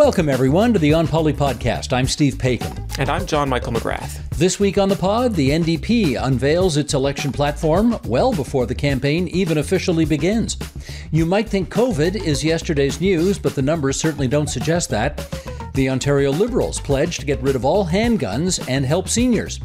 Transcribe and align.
Welcome, 0.00 0.30
everyone, 0.30 0.72
to 0.72 0.78
the 0.78 0.94
On 0.94 1.06
Poli 1.06 1.34
podcast. 1.34 1.92
I'm 1.92 2.06
Steve 2.06 2.36
Paikin. 2.36 2.98
And 2.98 3.10
I'm 3.10 3.26
John 3.26 3.50
Michael 3.50 3.74
McGrath. 3.74 4.26
This 4.30 4.58
week 4.58 4.78
on 4.78 4.88
the 4.88 4.96
pod, 4.96 5.34
the 5.34 5.50
NDP 5.50 6.16
unveils 6.18 6.78
its 6.78 6.94
election 6.94 7.32
platform 7.32 7.98
well 8.06 8.32
before 8.32 8.64
the 8.64 8.74
campaign 8.74 9.28
even 9.28 9.58
officially 9.58 10.06
begins. 10.06 10.56
You 11.10 11.26
might 11.26 11.50
think 11.50 11.68
COVID 11.68 12.16
is 12.16 12.42
yesterday's 12.42 12.98
news, 12.98 13.38
but 13.38 13.54
the 13.54 13.60
numbers 13.60 14.00
certainly 14.00 14.26
don't 14.26 14.48
suggest 14.48 14.88
that. 14.88 15.18
The 15.74 15.90
Ontario 15.90 16.30
Liberals 16.32 16.80
pledge 16.80 17.18
to 17.18 17.26
get 17.26 17.42
rid 17.42 17.54
of 17.54 17.66
all 17.66 17.86
handguns 17.86 18.66
and 18.70 18.86
help 18.86 19.06
seniors. 19.06 19.60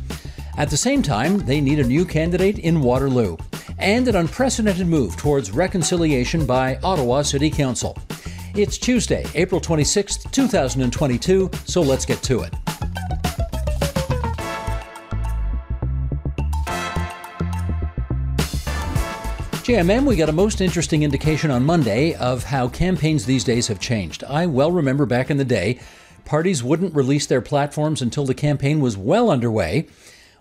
At 0.57 0.69
the 0.69 0.75
same 0.75 1.01
time, 1.01 1.37
they 1.45 1.61
need 1.61 1.79
a 1.79 1.87
new 1.87 2.03
candidate 2.03 2.59
in 2.59 2.81
Waterloo. 2.81 3.37
And 3.79 4.05
an 4.09 4.17
unprecedented 4.17 4.87
move 4.87 5.15
towards 5.15 5.51
reconciliation 5.51 6.45
by 6.45 6.77
Ottawa 6.83 7.21
City 7.21 7.49
Council. 7.49 7.97
It's 8.57 8.77
Tuesday, 8.77 9.25
April 9.35 9.59
26th, 9.59 10.31
2022, 10.31 11.51
so 11.65 11.81
let's 11.81 12.05
get 12.05 12.23
to 12.23 12.39
it. 12.43 12.53
JMM, 19.61 20.05
we 20.05 20.15
got 20.15 20.29
a 20.29 20.31
most 20.31 20.61
interesting 20.61 21.03
indication 21.03 21.51
on 21.51 21.65
Monday 21.65 22.13
of 22.13 22.45
how 22.45 22.69
campaigns 22.69 23.25
these 23.25 23.43
days 23.43 23.67
have 23.67 23.81
changed. 23.81 24.23
I 24.23 24.45
well 24.45 24.71
remember 24.71 25.05
back 25.05 25.29
in 25.29 25.35
the 25.35 25.43
day, 25.43 25.81
parties 26.23 26.63
wouldn't 26.63 26.95
release 26.95 27.25
their 27.25 27.41
platforms 27.41 28.01
until 28.01 28.25
the 28.25 28.33
campaign 28.33 28.79
was 28.79 28.95
well 28.95 29.29
underway. 29.29 29.85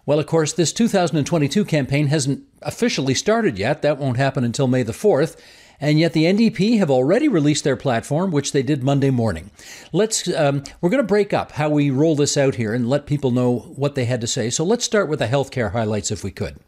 Well, 0.07 0.21
of 0.21 0.27
course, 0.27 0.53
this 0.53 0.73
2022 0.73 1.65
campaign 1.65 2.07
hasn't 2.07 2.45
officially 2.63 3.15
started 3.15 3.59
yet. 3.59 3.83
That 3.83 3.99
won't 3.99 4.19
happen 4.19 4.45
until 4.45 4.69
May 4.69 4.85
the 4.85 4.93
4th. 4.93 5.37
And 5.81 5.99
yet 5.99 6.13
the 6.13 6.25
NDP 6.25 6.79
have 6.79 6.91
already 6.91 7.29
released 7.29 7.65
their 7.65 7.77
platform, 7.77 8.31
which 8.31 8.53
they 8.53 8.63
did 8.63 8.83
Monday 8.83 9.11
morning. 9.11 9.51
Let's 9.93 10.29
um, 10.35 10.65
we're 10.81 10.91
going 10.91 11.03
to 11.03 11.07
break 11.07 11.33
up 11.33 11.53
how 11.53 11.71
we 11.71 11.91
roll 11.91 12.17
this 12.17 12.37
out 12.37 12.55
here 12.55 12.75
and 12.75 12.89
let 12.89 13.07
people 13.07 13.31
know 13.31 13.59
what 13.77 13.95
they 13.95 14.05
had 14.05 14.21
to 14.21 14.27
say. 14.27 14.51
So 14.51 14.65
let's 14.65 14.85
start 14.85 15.09
with 15.09 15.19
the 15.19 15.27
healthcare 15.27 15.73
highlights, 15.73 16.11
if 16.11 16.25
we 16.25 16.31
could. 16.31 16.59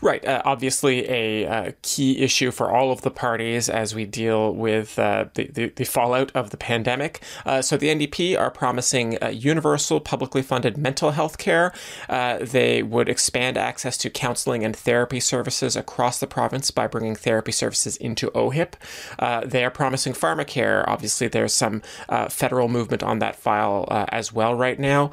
Right. 0.00 0.24
Uh, 0.24 0.42
obviously, 0.44 1.08
a 1.08 1.46
uh, 1.46 1.72
key 1.82 2.18
issue 2.20 2.50
for 2.50 2.70
all 2.70 2.92
of 2.92 3.02
the 3.02 3.10
parties 3.10 3.68
as 3.68 3.94
we 3.94 4.04
deal 4.04 4.54
with 4.54 4.98
uh, 4.98 5.26
the, 5.34 5.48
the, 5.48 5.68
the, 5.70 5.84
fallout 5.84 6.30
of 6.34 6.50
the 6.50 6.56
pandemic. 6.56 7.22
Uh, 7.44 7.60
so, 7.60 7.76
the 7.76 7.88
NDP 7.88 8.38
are 8.38 8.50
promising 8.50 9.22
uh, 9.22 9.28
universal, 9.28 10.00
publicly 10.00 10.42
funded 10.42 10.78
mental 10.78 11.10
health 11.10 11.38
care. 11.38 11.72
Uh, 12.08 12.38
they 12.40 12.82
would 12.82 13.08
expand 13.08 13.58
access 13.58 13.96
to 13.98 14.10
counseling 14.10 14.64
and 14.64 14.74
therapy 14.76 15.20
services 15.20 15.76
across 15.76 16.18
the 16.20 16.26
province 16.26 16.70
by 16.70 16.86
bringing 16.86 17.14
therapy 17.14 17.52
services 17.52 17.96
into 17.96 18.30
OHIP. 18.30 18.74
they 19.44 19.64
are 19.64 19.70
promising 19.70 20.12
pharmacare. 20.12 20.84
Obviously, 20.86 21.28
there's 21.28 21.54
some 21.54 21.82
federal 22.28 22.68
movement 22.68 23.02
on 23.02 23.18
that 23.18 23.36
file 23.36 23.86
as 24.10 24.32
well 24.32 24.54
right 24.54 24.78
now. 24.78 25.10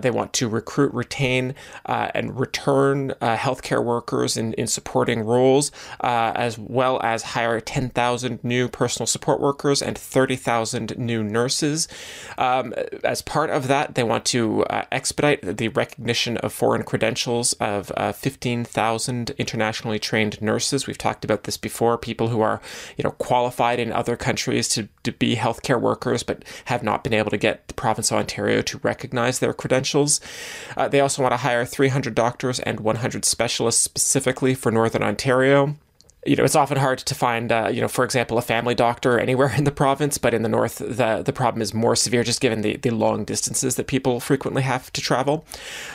they 0.00 0.10
want 0.10 0.32
to 0.34 0.48
recruit, 0.48 0.92
retain, 0.92 1.54
and 1.86 2.38
return 2.38 3.14
healthcare 3.20 3.82
workers 3.88 4.36
in, 4.36 4.52
in 4.52 4.68
supporting 4.68 5.22
roles, 5.22 5.72
uh, 6.00 6.32
as 6.36 6.58
well 6.58 7.00
as 7.02 7.22
hire 7.34 7.60
10,000 7.60 8.44
new 8.44 8.68
personal 8.68 9.06
support 9.06 9.40
workers 9.40 9.82
and 9.82 9.98
30,000 9.98 10.96
new 10.96 11.24
nurses. 11.24 11.88
Um, 12.36 12.74
as 13.02 13.22
part 13.22 13.50
of 13.50 13.66
that, 13.68 13.96
they 13.96 14.04
want 14.04 14.24
to 14.26 14.64
uh, 14.64 14.84
expedite 14.92 15.40
the 15.56 15.68
recognition 15.68 16.36
of 16.38 16.52
foreign 16.52 16.84
credentials 16.84 17.54
of 17.54 17.90
uh, 17.96 18.12
15,000 18.12 19.30
internationally 19.30 19.98
trained 19.98 20.40
nurses. 20.40 20.86
We've 20.86 20.98
talked 20.98 21.24
about 21.24 21.44
this 21.44 21.56
before. 21.56 21.98
People 21.98 22.28
who 22.28 22.40
are, 22.40 22.60
you 22.96 23.04
know, 23.04 23.12
qualified 23.12 23.80
in 23.80 23.92
other 23.92 24.16
countries 24.16 24.68
to, 24.70 24.88
to 25.04 25.12
be 25.12 25.36
healthcare 25.36 25.80
workers, 25.80 26.22
but 26.22 26.44
have 26.66 26.82
not 26.82 27.02
been 27.02 27.14
able 27.14 27.30
to 27.30 27.38
get 27.38 27.66
the 27.68 27.74
province 27.74 28.10
of 28.10 28.18
Ontario 28.18 28.60
to 28.62 28.78
recognize 28.78 29.38
their 29.38 29.54
credentials. 29.54 30.20
Uh, 30.76 30.88
they 30.88 31.00
also 31.00 31.22
want 31.22 31.32
to 31.32 31.38
hire 31.38 31.64
300 31.64 32.14
doctors 32.14 32.60
and 32.60 32.80
100 32.80 33.24
specialists 33.24 33.77
specifically 33.78 34.54
for 34.54 34.70
Northern 34.70 35.02
Ontario 35.02 35.76
you 36.26 36.34
know, 36.34 36.44
it's 36.44 36.56
often 36.56 36.76
hard 36.76 36.98
to 36.98 37.14
find, 37.14 37.52
uh, 37.52 37.70
you 37.72 37.80
know, 37.80 37.86
for 37.86 38.04
example, 38.04 38.38
a 38.38 38.42
family 38.42 38.74
doctor 38.74 39.18
anywhere 39.18 39.54
in 39.56 39.64
the 39.64 39.70
province, 39.70 40.18
but 40.18 40.34
in 40.34 40.42
the 40.42 40.48
north, 40.48 40.78
the, 40.78 41.22
the 41.24 41.32
problem 41.32 41.62
is 41.62 41.72
more 41.72 41.94
severe 41.94 42.24
just 42.24 42.40
given 42.40 42.60
the, 42.62 42.76
the 42.76 42.90
long 42.90 43.24
distances 43.24 43.76
that 43.76 43.86
people 43.86 44.18
frequently 44.18 44.62
have 44.62 44.92
to 44.92 45.00
travel. 45.00 45.44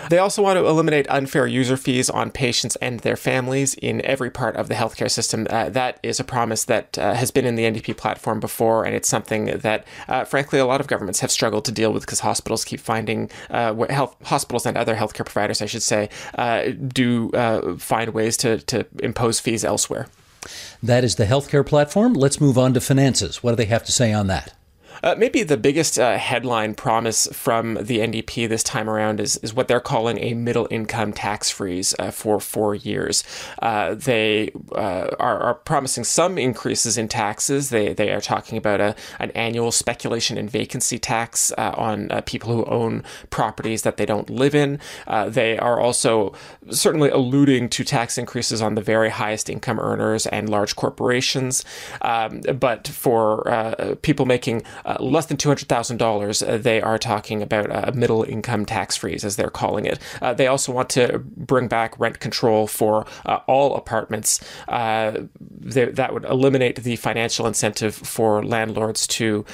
They 0.09 0.17
also 0.17 0.41
want 0.41 0.57
to 0.57 0.65
eliminate 0.65 1.07
unfair 1.09 1.45
user 1.45 1.75
fees 1.75 2.09
on 2.09 2.31
patients 2.31 2.77
and 2.77 3.01
their 3.01 3.17
families 3.17 3.73
in 3.75 4.03
every 4.05 4.31
part 4.31 4.55
of 4.55 4.69
the 4.69 4.75
healthcare 4.75 5.11
system. 5.11 5.45
Uh, 5.49 5.69
that 5.69 5.99
is 6.01 6.19
a 6.19 6.23
promise 6.23 6.63
that 6.65 6.97
uh, 6.97 7.13
has 7.13 7.29
been 7.29 7.45
in 7.45 7.55
the 7.55 7.63
NDP 7.63 7.97
platform 7.97 8.39
before, 8.39 8.85
and 8.85 8.95
it's 8.95 9.09
something 9.09 9.45
that, 9.45 9.85
uh, 10.07 10.23
frankly, 10.23 10.57
a 10.57 10.65
lot 10.65 10.79
of 10.79 10.87
governments 10.87 11.19
have 11.19 11.31
struggled 11.31 11.65
to 11.65 11.71
deal 11.71 11.91
with 11.91 12.03
because 12.03 12.21
hospitals 12.21 12.63
keep 12.63 12.79
finding, 12.79 13.29
uh, 13.49 13.75
health 13.89 14.15
hospitals 14.23 14.65
and 14.65 14.77
other 14.77 14.95
healthcare 14.95 15.25
providers, 15.25 15.61
I 15.61 15.65
should 15.65 15.83
say, 15.83 16.09
uh, 16.35 16.69
do 16.87 17.29
find 17.77 18.13
ways 18.13 18.37
to, 18.37 18.59
to 18.59 18.85
impose 18.99 19.39
fees 19.39 19.65
elsewhere. 19.65 20.07
That 20.81 21.03
is 21.03 21.15
the 21.15 21.25
healthcare 21.25 21.65
platform. 21.65 22.13
Let's 22.13 22.41
move 22.41 22.57
on 22.57 22.73
to 22.73 22.81
finances. 22.81 23.43
What 23.43 23.51
do 23.51 23.55
they 23.57 23.65
have 23.65 23.83
to 23.85 23.91
say 23.91 24.11
on 24.13 24.27
that? 24.27 24.53
Uh, 25.03 25.15
maybe 25.17 25.43
the 25.43 25.57
biggest 25.57 25.99
uh, 25.99 26.17
headline 26.17 26.73
promise 26.73 27.27
from 27.33 27.73
the 27.73 27.99
NDP 27.99 28.47
this 28.47 28.63
time 28.63 28.89
around 28.89 29.19
is, 29.19 29.35
is 29.37 29.53
what 29.53 29.67
they're 29.67 29.81
calling 29.81 30.17
a 30.19 30.33
middle 30.33 30.65
income 30.71 31.11
tax 31.11 31.49
freeze 31.49 31.93
uh, 31.99 32.09
for 32.09 32.39
four 32.39 32.73
years. 32.73 33.21
Uh, 33.61 33.95
they 33.95 34.49
uh, 34.71 35.09
are, 35.19 35.39
are, 35.41 35.53
promising 35.53 36.03
some 36.03 36.37
increases 36.37 36.97
in 36.97 37.07
taxes. 37.07 37.69
They, 37.69 37.93
they 37.93 38.11
are 38.11 38.21
talking 38.21 38.57
about 38.57 38.79
a, 38.79 38.95
an 39.19 39.31
annual 39.31 39.71
speculation 39.71 40.37
and 40.37 40.49
vacancy 40.49 40.97
tax 40.97 41.51
uh, 41.57 41.73
on 41.75 42.09
people 42.25 42.53
who 42.53 42.65
own 42.65 43.03
properties 43.29 43.81
that 43.81 43.97
they 43.97 44.05
don't 44.05 44.29
live 44.29 44.55
in. 44.55 44.79
they 45.27 45.57
are 45.57 45.79
also 45.79 46.33
certainly 46.69 47.09
alluding 47.09 47.69
to 47.69 47.83
tax 47.83 48.17
increases 48.17 48.61
on 48.61 48.75
the 48.75 48.81
very 48.81 49.09
highest 49.09 49.49
income 49.49 49.79
earners 49.79 50.25
and 50.27 50.49
large 50.49 50.75
corporations. 50.75 51.65
Um, 52.01 52.41
but 52.57 52.87
for 52.87 53.97
people 54.01 54.25
making 54.25 54.63
uh, 54.99 55.03
less 55.03 55.25
than 55.27 55.37
$200,000, 55.37 56.47
uh, 56.47 56.57
they 56.57 56.81
are 56.81 56.97
talking 56.97 57.41
about 57.41 57.67
a 57.69 57.91
middle 57.93 58.23
income 58.23 58.65
tax 58.65 58.95
freeze, 58.95 59.23
as 59.23 59.35
they're 59.35 59.49
calling 59.49 59.85
it. 59.85 59.99
Uh, 60.21 60.33
they 60.33 60.47
also 60.47 60.71
want 60.71 60.89
to 60.89 61.19
bring 61.35 61.67
back 61.67 61.97
rent 61.99 62.19
control 62.19 62.67
for 62.67 63.05
all 63.47 63.75
apartments. 63.75 64.39
They, 64.67 65.85
that 65.85 66.13
would 66.13 66.25
eliminate 66.25 66.83
the 66.83 66.95
financial 66.97 67.47
incentive 67.47 67.95
for 67.95 68.43
landlords 68.43 69.07
to 69.07 69.45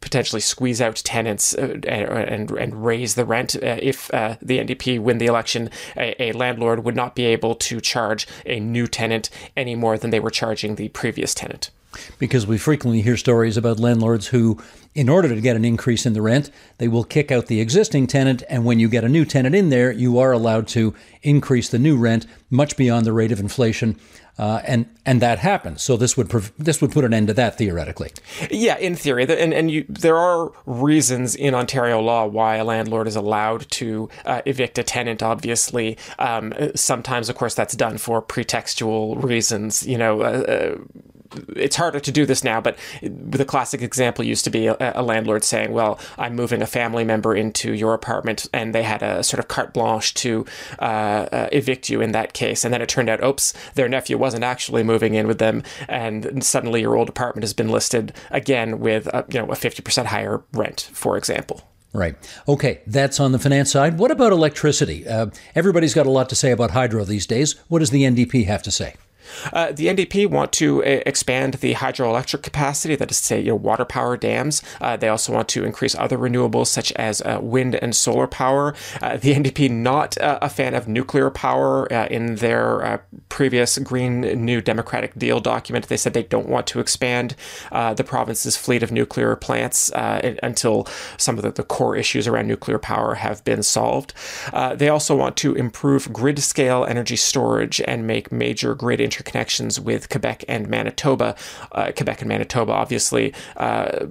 potentially 0.00 0.40
squeeze 0.40 0.80
out 0.80 0.96
tenants 0.96 1.54
and, 1.54 1.84
and, 1.86 2.50
and 2.50 2.84
raise 2.84 3.14
the 3.14 3.24
rent. 3.24 3.54
if 3.56 4.08
the 4.08 4.58
NDP 4.58 4.98
win 5.00 5.18
the 5.18 5.26
election, 5.26 5.70
a, 5.96 6.30
a 6.30 6.32
landlord 6.32 6.84
would 6.84 6.96
not 6.96 7.14
be 7.14 7.24
able 7.26 7.54
to 7.54 7.80
charge 7.80 8.26
a 8.46 8.60
new 8.60 8.86
tenant 8.86 9.30
any 9.56 9.74
more 9.74 9.98
than 9.98 10.10
they 10.10 10.20
were 10.20 10.30
charging 10.30 10.76
the 10.76 10.88
previous 10.88 11.34
tenant 11.34 11.70
because 12.18 12.46
we 12.46 12.58
frequently 12.58 13.02
hear 13.02 13.16
stories 13.16 13.56
about 13.56 13.80
landlords 13.80 14.28
who, 14.28 14.58
in 14.94 15.08
order 15.08 15.28
to 15.28 15.40
get 15.40 15.56
an 15.56 15.64
increase 15.64 16.06
in 16.06 16.12
the 16.12 16.22
rent, 16.22 16.50
they 16.78 16.88
will 16.88 17.04
kick 17.04 17.32
out 17.32 17.46
the 17.46 17.60
existing 17.60 18.06
tenant, 18.06 18.42
and 18.48 18.64
when 18.64 18.78
you 18.78 18.88
get 18.88 19.04
a 19.04 19.08
new 19.08 19.24
tenant 19.24 19.54
in 19.54 19.70
there, 19.70 19.90
you 19.92 20.18
are 20.18 20.32
allowed 20.32 20.66
to 20.68 20.94
increase 21.22 21.68
the 21.68 21.78
new 21.78 21.96
rent 21.96 22.26
much 22.50 22.76
beyond 22.76 23.06
the 23.06 23.12
rate 23.12 23.32
of 23.32 23.40
inflation. 23.40 23.98
Uh, 24.36 24.60
and 24.66 24.86
and 25.06 25.22
that 25.22 25.38
happens. 25.38 25.80
So 25.80 25.96
this 25.96 26.16
would 26.16 26.28
prov- 26.28 26.52
this 26.58 26.80
would 26.80 26.90
put 26.90 27.04
an 27.04 27.14
end 27.14 27.28
to 27.28 27.34
that 27.34 27.56
theoretically. 27.56 28.10
Yeah, 28.50 28.76
in 28.78 28.96
theory, 28.96 29.22
and 29.28 29.54
and 29.54 29.70
you, 29.70 29.84
there 29.88 30.16
are 30.16 30.50
reasons 30.66 31.36
in 31.36 31.54
Ontario 31.54 32.00
law 32.00 32.26
why 32.26 32.56
a 32.56 32.64
landlord 32.64 33.06
is 33.06 33.14
allowed 33.14 33.70
to 33.72 34.08
uh, 34.24 34.42
evict 34.44 34.76
a 34.76 34.82
tenant. 34.82 35.22
Obviously, 35.22 35.96
um, 36.18 36.52
sometimes, 36.74 37.28
of 37.28 37.36
course, 37.36 37.54
that's 37.54 37.76
done 37.76 37.96
for 37.96 38.20
pretextual 38.20 39.22
reasons. 39.22 39.86
You 39.86 39.98
know. 39.98 40.22
Uh, 40.22 40.24
uh 40.24 40.78
it's 41.56 41.76
harder 41.76 42.00
to 42.00 42.12
do 42.12 42.26
this 42.26 42.44
now, 42.44 42.60
but 42.60 42.78
the 43.02 43.44
classic 43.44 43.82
example 43.82 44.24
used 44.24 44.44
to 44.44 44.50
be 44.50 44.66
a, 44.66 44.76
a, 44.80 45.02
landlord 45.02 45.44
saying, 45.44 45.72
"Well, 45.72 45.98
I'm 46.18 46.34
moving 46.34 46.62
a 46.62 46.66
family 46.66 47.04
member 47.04 47.34
into 47.34 47.72
your 47.72 47.94
apartment," 47.94 48.48
and 48.52 48.74
they 48.74 48.82
had 48.82 49.02
a 49.02 49.22
sort 49.22 49.40
of 49.40 49.48
carte 49.48 49.72
blanche 49.72 50.14
to 50.14 50.46
uh, 50.80 50.82
uh, 51.32 51.48
evict 51.52 51.88
you 51.88 52.00
in 52.00 52.12
that 52.12 52.32
case. 52.32 52.64
And 52.64 52.72
then 52.72 52.82
it 52.82 52.88
turned 52.88 53.08
out, 53.08 53.22
oops, 53.22 53.52
their 53.74 53.88
nephew 53.88 54.18
wasn't 54.18 54.44
actually 54.44 54.82
moving 54.82 55.14
in 55.14 55.26
with 55.26 55.38
them, 55.38 55.62
and 55.88 56.44
suddenly 56.44 56.80
your 56.80 56.96
old 56.96 57.08
apartment 57.08 57.42
has 57.42 57.52
been 57.52 57.68
listed 57.68 58.12
again 58.30 58.80
with 58.80 59.06
a, 59.08 59.24
you 59.30 59.38
know 59.38 59.46
a 59.46 59.56
50% 59.56 60.06
higher 60.06 60.42
rent, 60.52 60.90
for 60.92 61.16
example. 61.16 61.62
Right. 61.94 62.16
Okay, 62.48 62.80
that's 62.88 63.20
on 63.20 63.30
the 63.30 63.38
finance 63.38 63.70
side. 63.70 63.98
What 63.98 64.10
about 64.10 64.32
electricity? 64.32 65.06
Uh, 65.06 65.26
everybody's 65.54 65.94
got 65.94 66.06
a 66.06 66.10
lot 66.10 66.28
to 66.30 66.34
say 66.34 66.50
about 66.50 66.72
hydro 66.72 67.04
these 67.04 67.24
days. 67.24 67.54
What 67.68 67.78
does 67.78 67.90
the 67.90 68.02
NDP 68.02 68.46
have 68.46 68.64
to 68.64 68.72
say? 68.72 68.96
Uh, 69.52 69.72
the 69.72 69.86
NDP 69.86 70.28
want 70.28 70.52
to 70.52 70.82
uh, 70.82 71.00
expand 71.06 71.54
the 71.54 71.74
hydroelectric 71.74 72.42
capacity, 72.42 72.96
that 72.96 73.10
is 73.10 73.20
to 73.20 73.26
say, 73.26 73.40
you 73.40 73.48
know, 73.48 73.56
water 73.56 73.84
power 73.84 74.16
dams. 74.16 74.62
Uh, 74.80 74.96
they 74.96 75.08
also 75.08 75.32
want 75.32 75.48
to 75.48 75.64
increase 75.64 75.94
other 75.94 76.18
renewables 76.18 76.68
such 76.68 76.92
as 76.92 77.20
uh, 77.22 77.38
wind 77.40 77.74
and 77.76 77.94
solar 77.94 78.26
power. 78.26 78.74
Uh, 79.00 79.16
the 79.16 79.34
NDP 79.34 79.70
not 79.70 80.18
uh, 80.18 80.38
a 80.42 80.48
fan 80.48 80.74
of 80.74 80.88
nuclear 80.88 81.30
power. 81.30 81.86
in 81.86 82.36
their 82.36 83.04
previous 83.28 83.78
Green 83.78 84.20
New 84.44 84.60
Democratic 84.60 85.14
Deal 85.14 85.40
document, 85.40 85.88
they 85.88 85.96
said 85.96 86.12
they 86.12 86.22
don't 86.22 86.48
want 86.48 86.66
to 86.68 86.80
expand 86.80 87.34
the 87.70 88.04
province's 88.04 88.56
fleet 88.56 88.82
of 88.82 88.90
nuclear 88.90 89.36
plants 89.36 89.90
until 89.94 90.86
some 91.16 91.36
of 91.36 91.42
the, 91.42 91.50
the, 91.50 91.64
core 91.64 91.96
issues 91.96 92.28
around 92.28 92.46
nuclear 92.46 92.78
power 92.78 93.14
have 93.14 93.42
been 93.44 93.62
solved. 93.62 94.12
they 94.74 94.88
also 94.88 95.16
want 95.16 95.36
to 95.36 95.54
improve 95.54 96.12
grid 96.12 96.38
scale 96.38 96.84
energy 96.84 97.16
storage 97.16 97.80
and 97.82 98.06
make 98.06 98.30
major 98.30 98.74
grid 98.74 99.00
interconnections 99.14 99.78
with 99.78 100.08
Quebec 100.08 100.44
and 100.48 100.68
Manitoba. 100.68 101.36
Uh, 101.72 101.92
Quebec 101.96 102.22
and 102.22 102.28
Manitoba, 102.28 102.72
obviously, 102.72 103.32
uh, 103.56 104.06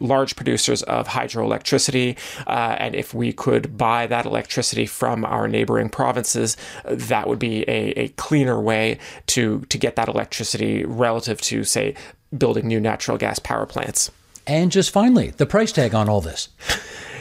large 0.00 0.36
producers 0.36 0.82
of 0.84 1.08
hydroelectricity. 1.08 2.16
Uh, 2.46 2.76
and 2.78 2.94
if 2.94 3.14
we 3.14 3.32
could 3.32 3.76
buy 3.76 4.06
that 4.06 4.26
electricity 4.26 4.86
from 4.86 5.24
our 5.24 5.48
neighboring 5.48 5.88
provinces, 5.88 6.56
that 6.84 7.28
would 7.28 7.38
be 7.38 7.62
a, 7.68 7.90
a 7.98 8.08
cleaner 8.10 8.60
way 8.60 8.98
to, 9.26 9.60
to 9.68 9.78
get 9.78 9.96
that 9.96 10.08
electricity 10.08 10.84
relative 10.84 11.40
to, 11.40 11.64
say, 11.64 11.94
building 12.36 12.66
new 12.66 12.80
natural 12.80 13.16
gas 13.16 13.38
power 13.38 13.66
plants. 13.66 14.10
And 14.46 14.72
just 14.72 14.90
finally, 14.90 15.30
the 15.30 15.46
price 15.46 15.72
tag 15.72 15.94
on 15.94 16.08
all 16.08 16.20
this. 16.20 16.48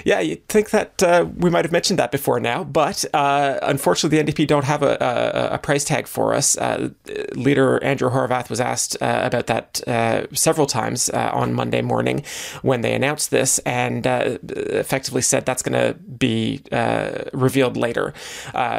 Yeah, 0.08 0.22
you'd 0.22 0.48
think 0.48 0.70
that 0.70 1.04
uh, 1.04 1.28
we 1.36 1.50
might 1.50 1.66
have 1.66 1.74
mentioned 1.74 2.00
that 2.00 2.12
before 2.14 2.40
now, 2.40 2.64
but 2.64 3.04
uh, 3.14 3.60
unfortunately, 3.62 4.24
the 4.24 4.32
NDP 4.32 4.48
don't 4.48 4.64
have 4.64 4.82
a, 4.82 4.96
a, 5.02 5.56
a 5.56 5.58
price 5.58 5.84
tag 5.84 6.08
for 6.08 6.34
us. 6.34 6.58
Uh, 6.58 6.92
leader 7.34 7.84
Andrea 7.84 8.10
Horwath 8.10 8.50
was 8.50 8.62
asked 8.62 8.96
uh, 9.02 9.20
about 9.26 9.48
that 9.48 9.86
uh, 9.86 10.26
several 10.32 10.66
times 10.66 11.10
uh, 11.10 11.32
on 11.34 11.54
Monday 11.54 11.82
morning 11.82 12.24
when 12.62 12.80
they 12.80 12.94
announced 12.94 13.32
this, 13.32 13.60
and 13.66 14.06
effectively 14.08 15.22
said 15.22 15.46
that's 15.46 15.62
going 15.62 15.74
to 15.74 16.00
be 16.00 16.62
revealed 17.34 17.76
later. 17.76 18.14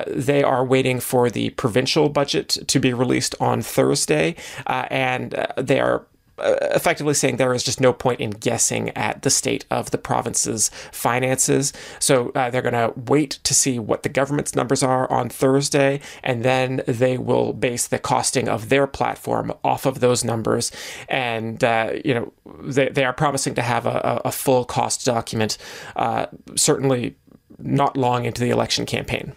they 0.06 0.42
are 0.42 0.64
waiting 0.64 0.98
for 0.98 1.28
the 1.28 1.50
provincial 1.50 2.08
budget 2.08 2.56
to 2.68 2.80
be 2.80 2.94
released 2.94 3.34
on 3.38 3.60
Thursday, 3.60 4.34
and 4.66 5.46
they 5.58 5.78
are 5.78 6.06
effectively 6.40 7.14
saying 7.14 7.36
there 7.36 7.54
is 7.54 7.62
just 7.62 7.80
no 7.80 7.92
point 7.92 8.20
in 8.20 8.30
guessing 8.30 8.90
at 8.90 9.22
the 9.22 9.30
state 9.30 9.64
of 9.70 9.90
the 9.90 9.98
province's 9.98 10.70
finances. 10.92 11.72
So 11.98 12.30
uh, 12.34 12.50
they're 12.50 12.62
going 12.62 12.74
to 12.74 12.92
wait 12.96 13.38
to 13.44 13.54
see 13.54 13.78
what 13.78 14.02
the 14.02 14.08
government's 14.08 14.54
numbers 14.54 14.82
are 14.82 15.10
on 15.10 15.28
Thursday, 15.28 16.00
and 16.22 16.44
then 16.44 16.82
they 16.86 17.18
will 17.18 17.52
base 17.52 17.86
the 17.86 17.98
costing 17.98 18.48
of 18.48 18.68
their 18.68 18.86
platform 18.86 19.52
off 19.64 19.86
of 19.86 20.00
those 20.00 20.24
numbers. 20.24 20.70
And, 21.08 21.62
uh, 21.62 21.92
you 22.04 22.14
know, 22.14 22.32
they, 22.62 22.88
they 22.88 23.04
are 23.04 23.12
promising 23.12 23.54
to 23.54 23.62
have 23.62 23.86
a, 23.86 24.20
a 24.24 24.32
full 24.32 24.64
cost 24.64 25.04
document, 25.04 25.58
uh, 25.96 26.26
certainly 26.56 27.16
not 27.58 27.96
long 27.96 28.24
into 28.24 28.40
the 28.40 28.50
election 28.50 28.86
campaign. 28.86 29.34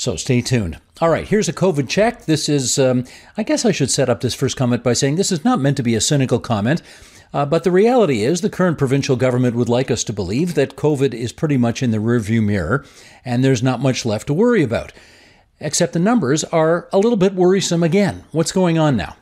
So 0.00 0.16
stay 0.16 0.40
tuned. 0.40 0.80
All 1.02 1.10
right, 1.10 1.28
here's 1.28 1.50
a 1.50 1.52
COVID 1.52 1.86
check. 1.86 2.24
This 2.24 2.48
is, 2.48 2.78
um, 2.78 3.04
I 3.36 3.42
guess 3.42 3.66
I 3.66 3.70
should 3.70 3.90
set 3.90 4.08
up 4.08 4.22
this 4.22 4.32
first 4.32 4.56
comment 4.56 4.82
by 4.82 4.94
saying 4.94 5.16
this 5.16 5.30
is 5.30 5.44
not 5.44 5.60
meant 5.60 5.76
to 5.76 5.82
be 5.82 5.94
a 5.94 6.00
cynical 6.00 6.38
comment. 6.38 6.80
Uh, 7.34 7.44
but 7.44 7.64
the 7.64 7.70
reality 7.70 8.22
is, 8.22 8.40
the 8.40 8.48
current 8.48 8.78
provincial 8.78 9.14
government 9.14 9.56
would 9.56 9.68
like 9.68 9.90
us 9.90 10.02
to 10.04 10.14
believe 10.14 10.54
that 10.54 10.74
COVID 10.74 11.12
is 11.12 11.32
pretty 11.32 11.58
much 11.58 11.82
in 11.82 11.90
the 11.90 11.98
rearview 11.98 12.42
mirror 12.42 12.82
and 13.26 13.44
there's 13.44 13.62
not 13.62 13.82
much 13.82 14.06
left 14.06 14.28
to 14.28 14.32
worry 14.32 14.62
about. 14.62 14.94
Except 15.60 15.92
the 15.92 15.98
numbers 15.98 16.44
are 16.44 16.88
a 16.94 16.98
little 16.98 17.18
bit 17.18 17.34
worrisome 17.34 17.82
again. 17.82 18.24
What's 18.32 18.52
going 18.52 18.78
on 18.78 18.96
now? 18.96 19.16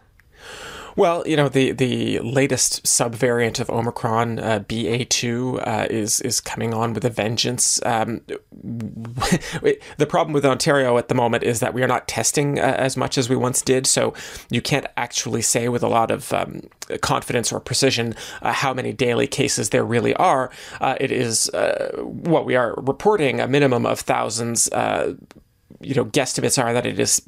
Well, 0.99 1.23
you 1.29 1.37
know, 1.37 1.49
the, 1.49 1.71
the 1.71 2.19
latest 2.19 2.83
subvariant 2.83 3.61
of 3.61 3.71
Omicron, 3.71 4.41
uh, 4.41 4.65
BA2, 4.69 5.65
uh, 5.65 5.87
is 5.89 6.21
is 6.23 6.41
coming 6.41 6.75
on 6.75 6.93
with 6.93 7.05
a 7.05 7.09
vengeance. 7.09 7.81
Um, 7.87 8.23
the 8.51 10.07
problem 10.09 10.33
with 10.33 10.45
Ontario 10.45 10.99
at 10.99 11.07
the 11.07 11.15
moment 11.15 11.45
is 11.45 11.61
that 11.61 11.73
we 11.73 11.85
are 11.85 11.87
not 11.87 12.09
testing 12.09 12.59
uh, 12.59 12.63
as 12.63 12.97
much 12.97 13.17
as 13.17 13.29
we 13.29 13.37
once 13.37 13.63
did, 13.63 13.87
so 13.87 14.13
you 14.51 14.61
can't 14.61 14.87
actually 14.97 15.41
say 15.41 15.69
with 15.69 15.85
a 15.85 15.89
lot 15.89 16.11
of 16.11 16.33
um, 16.33 16.63
confidence 17.01 17.53
or 17.53 17.61
precision 17.61 18.17
uh, 18.43 18.53
how 18.53 18.75
many 18.75 18.93
daily 18.93 19.29
cases 19.29 19.71
there 19.71 19.85
really 19.85 20.15
are. 20.15 20.51
Uh, 20.81 20.97
it 20.99 21.13
is 21.13 21.49
uh, 21.51 21.93
what 22.03 22.45
we 22.45 22.57
are 22.57 22.75
reporting 22.77 23.39
a 23.39 23.47
minimum 23.47 23.87
of 23.87 24.01
thousands 24.01 24.69
you 25.81 25.95
know, 25.95 26.05
guesstimates 26.07 26.61
are 26.61 26.73
that 26.73 26.87
it 26.87 26.99
is 26.99 27.23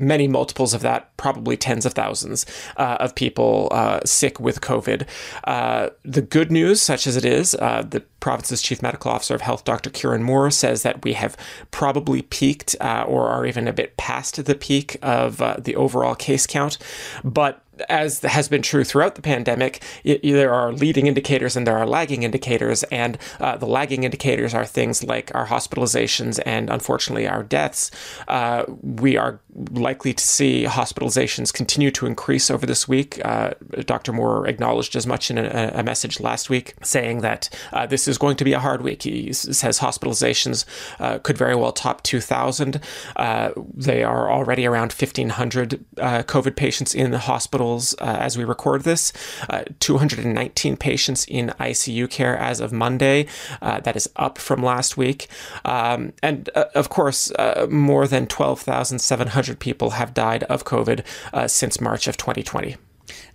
many 0.00 0.28
multiples 0.28 0.74
of 0.74 0.82
that, 0.82 1.16
probably 1.16 1.56
tens 1.56 1.86
of 1.86 1.92
thousands 1.92 2.46
uh, 2.76 2.96
of 3.00 3.14
people 3.14 3.68
uh, 3.70 4.00
sick 4.04 4.40
with 4.40 4.60
COVID. 4.60 5.06
Uh, 5.44 5.90
the 6.02 6.22
good 6.22 6.50
news, 6.50 6.80
such 6.80 7.06
as 7.06 7.16
it 7.16 7.24
is, 7.24 7.54
uh, 7.54 7.82
the 7.82 8.00
province's 8.20 8.62
chief 8.62 8.82
medical 8.82 9.10
officer 9.10 9.34
of 9.34 9.40
health, 9.40 9.64
Dr. 9.64 9.90
Kieran 9.90 10.22
Moore, 10.22 10.50
says 10.50 10.82
that 10.82 11.04
we 11.04 11.12
have 11.12 11.36
probably 11.70 12.22
peaked 12.22 12.74
uh, 12.80 13.04
or 13.06 13.28
are 13.28 13.46
even 13.46 13.68
a 13.68 13.72
bit 13.72 13.96
past 13.96 14.44
the 14.44 14.54
peak 14.54 14.96
of 15.02 15.40
uh, 15.40 15.56
the 15.58 15.76
overall 15.76 16.14
case 16.14 16.46
count. 16.46 16.78
But 17.24 17.62
as 17.88 18.20
has 18.20 18.48
been 18.48 18.62
true 18.62 18.84
throughout 18.84 19.14
the 19.14 19.22
pandemic, 19.22 19.82
it, 20.04 20.22
there 20.22 20.52
are 20.52 20.72
leading 20.72 21.06
indicators 21.06 21.56
and 21.56 21.66
there 21.66 21.78
are 21.78 21.86
lagging 21.86 22.22
indicators. 22.22 22.82
And 22.84 23.18
uh, 23.40 23.56
the 23.56 23.66
lagging 23.66 24.04
indicators 24.04 24.54
are 24.54 24.66
things 24.66 25.04
like 25.04 25.34
our 25.34 25.46
hospitalizations 25.46 26.40
and 26.44 26.70
unfortunately 26.70 27.26
our 27.26 27.42
deaths. 27.42 27.90
Uh, 28.26 28.64
we 28.82 29.16
are 29.16 29.40
likely 29.70 30.12
to 30.12 30.24
see 30.24 30.64
hospitalizations 30.64 31.52
continue 31.52 31.90
to 31.90 32.06
increase 32.06 32.50
over 32.50 32.66
this 32.66 32.86
week. 32.86 33.24
Uh, 33.24 33.54
Dr. 33.84 34.12
Moore 34.12 34.46
acknowledged 34.46 34.96
as 34.96 35.06
much 35.06 35.30
in 35.30 35.38
a, 35.38 35.72
a 35.74 35.82
message 35.82 36.20
last 36.20 36.50
week, 36.50 36.74
saying 36.82 37.20
that 37.20 37.48
uh, 37.72 37.86
this 37.86 38.08
is 38.08 38.18
going 38.18 38.36
to 38.36 38.44
be 38.44 38.52
a 38.52 38.60
hard 38.60 38.82
week. 38.82 39.02
He 39.02 39.32
says 39.32 39.78
hospitalizations 39.78 40.64
uh, 40.98 41.18
could 41.18 41.36
very 41.36 41.54
well 41.54 41.72
top 41.72 42.02
2,000. 42.02 42.80
Uh, 43.16 43.50
they 43.74 44.02
are 44.02 44.30
already 44.30 44.66
around 44.66 44.92
1,500 44.92 45.84
COVID 45.96 46.56
patients 46.56 46.94
in 46.94 47.10
the 47.10 47.18
hospital 47.18 47.67
uh, 47.76 48.16
as 48.18 48.38
we 48.38 48.44
record 48.44 48.82
this, 48.82 49.12
uh, 49.50 49.64
219 49.80 50.76
patients 50.76 51.24
in 51.26 51.48
ICU 51.60 52.08
care 52.10 52.36
as 52.36 52.60
of 52.60 52.72
Monday. 52.72 53.26
Uh, 53.60 53.80
that 53.80 53.96
is 53.96 54.08
up 54.16 54.38
from 54.38 54.62
last 54.62 54.96
week. 54.96 55.28
Um, 55.64 56.12
and 56.22 56.48
uh, 56.54 56.66
of 56.74 56.88
course, 56.88 57.30
uh, 57.32 57.66
more 57.70 58.06
than 58.06 58.26
12,700 58.26 59.58
people 59.58 59.90
have 59.90 60.14
died 60.14 60.44
of 60.44 60.64
COVID 60.64 61.04
since 61.48 61.80
March 61.80 62.08
of 62.08 62.16
2020. 62.16 62.76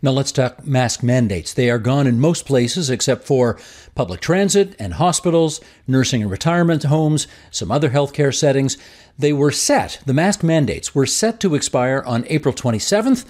Now 0.01 0.11
let's 0.11 0.31
talk 0.31 0.65
mask 0.65 1.01
mandates. 1.01 1.53
They 1.53 1.69
are 1.69 1.79
gone 1.79 2.07
in 2.07 2.19
most 2.19 2.45
places 2.45 2.89
except 2.89 3.25
for 3.25 3.57
public 3.95 4.19
transit 4.19 4.75
and 4.77 4.95
hospitals, 4.95 5.61
nursing 5.87 6.21
and 6.21 6.29
retirement 6.29 6.83
homes, 6.83 7.27
some 7.51 7.71
other 7.71 7.89
healthcare 7.89 8.35
settings. 8.35 8.77
They 9.17 9.33
were 9.33 9.51
set, 9.51 9.99
the 10.05 10.13
mask 10.13 10.43
mandates 10.43 10.93
were 10.93 11.05
set 11.05 11.39
to 11.41 11.55
expire 11.55 12.03
on 12.05 12.25
April 12.27 12.53
27th 12.53 13.25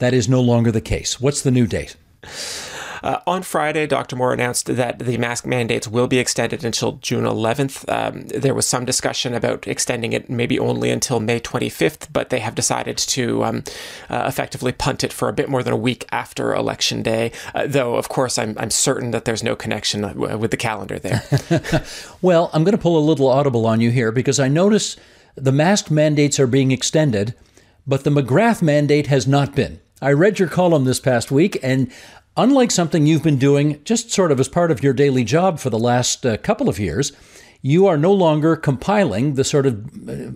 that 0.00 0.12
is 0.12 0.28
no 0.28 0.40
longer 0.40 0.72
the 0.72 0.80
case. 0.80 1.20
What's 1.20 1.42
the 1.42 1.50
new 1.50 1.66
date? 1.66 1.96
Uh, 3.02 3.18
on 3.26 3.42
Friday, 3.42 3.86
Dr. 3.86 4.16
Moore 4.16 4.32
announced 4.32 4.66
that 4.66 4.98
the 4.98 5.16
mask 5.16 5.46
mandates 5.46 5.88
will 5.88 6.06
be 6.06 6.18
extended 6.18 6.64
until 6.64 6.92
June 6.92 7.24
11th. 7.24 7.88
Um, 7.88 8.26
there 8.26 8.54
was 8.54 8.66
some 8.66 8.84
discussion 8.84 9.34
about 9.34 9.66
extending 9.66 10.12
it 10.12 10.28
maybe 10.28 10.58
only 10.58 10.90
until 10.90 11.20
May 11.20 11.40
25th, 11.40 12.08
but 12.12 12.30
they 12.30 12.40
have 12.40 12.54
decided 12.54 12.98
to 12.98 13.44
um, 13.44 13.64
uh, 14.08 14.24
effectively 14.26 14.72
punt 14.72 15.02
it 15.02 15.12
for 15.12 15.28
a 15.28 15.32
bit 15.32 15.48
more 15.48 15.62
than 15.62 15.72
a 15.72 15.78
week 15.78 16.06
after 16.12 16.54
Election 16.54 17.02
Day. 17.02 17.32
Uh, 17.54 17.66
though, 17.66 17.96
of 17.96 18.08
course, 18.08 18.38
I'm, 18.38 18.56
I'm 18.58 18.70
certain 18.70 19.12
that 19.12 19.24
there's 19.24 19.42
no 19.42 19.56
connection 19.56 20.04
uh, 20.04 20.36
with 20.36 20.50
the 20.50 20.56
calendar 20.56 20.98
there. 20.98 21.22
well, 22.22 22.50
I'm 22.52 22.64
going 22.64 22.76
to 22.76 22.82
pull 22.82 22.98
a 22.98 23.00
little 23.00 23.28
audible 23.28 23.66
on 23.66 23.80
you 23.80 23.90
here 23.90 24.12
because 24.12 24.38
I 24.38 24.48
notice 24.48 24.96
the 25.36 25.52
mask 25.52 25.90
mandates 25.90 26.38
are 26.38 26.46
being 26.46 26.70
extended, 26.70 27.34
but 27.86 28.04
the 28.04 28.10
McGrath 28.10 28.60
mandate 28.60 29.06
has 29.06 29.26
not 29.26 29.54
been. 29.54 29.80
I 30.00 30.12
read 30.12 30.38
your 30.38 30.48
column 30.48 30.84
this 30.84 31.00
past 31.00 31.30
week, 31.30 31.58
and 31.62 31.92
unlike 32.36 32.70
something 32.70 33.06
you've 33.06 33.22
been 33.22 33.38
doing 33.38 33.82
just 33.84 34.10
sort 34.10 34.32
of 34.32 34.40
as 34.40 34.48
part 34.48 34.70
of 34.70 34.82
your 34.82 34.92
daily 34.92 35.24
job 35.24 35.58
for 35.58 35.70
the 35.70 35.78
last 35.78 36.24
uh, 36.24 36.36
couple 36.38 36.68
of 36.68 36.78
years, 36.78 37.12
you 37.62 37.86
are 37.86 37.98
no 37.98 38.12
longer 38.12 38.56
compiling 38.56 39.34
the 39.34 39.44
sort 39.44 39.66
of 39.66 39.74
uh, 40.08 40.32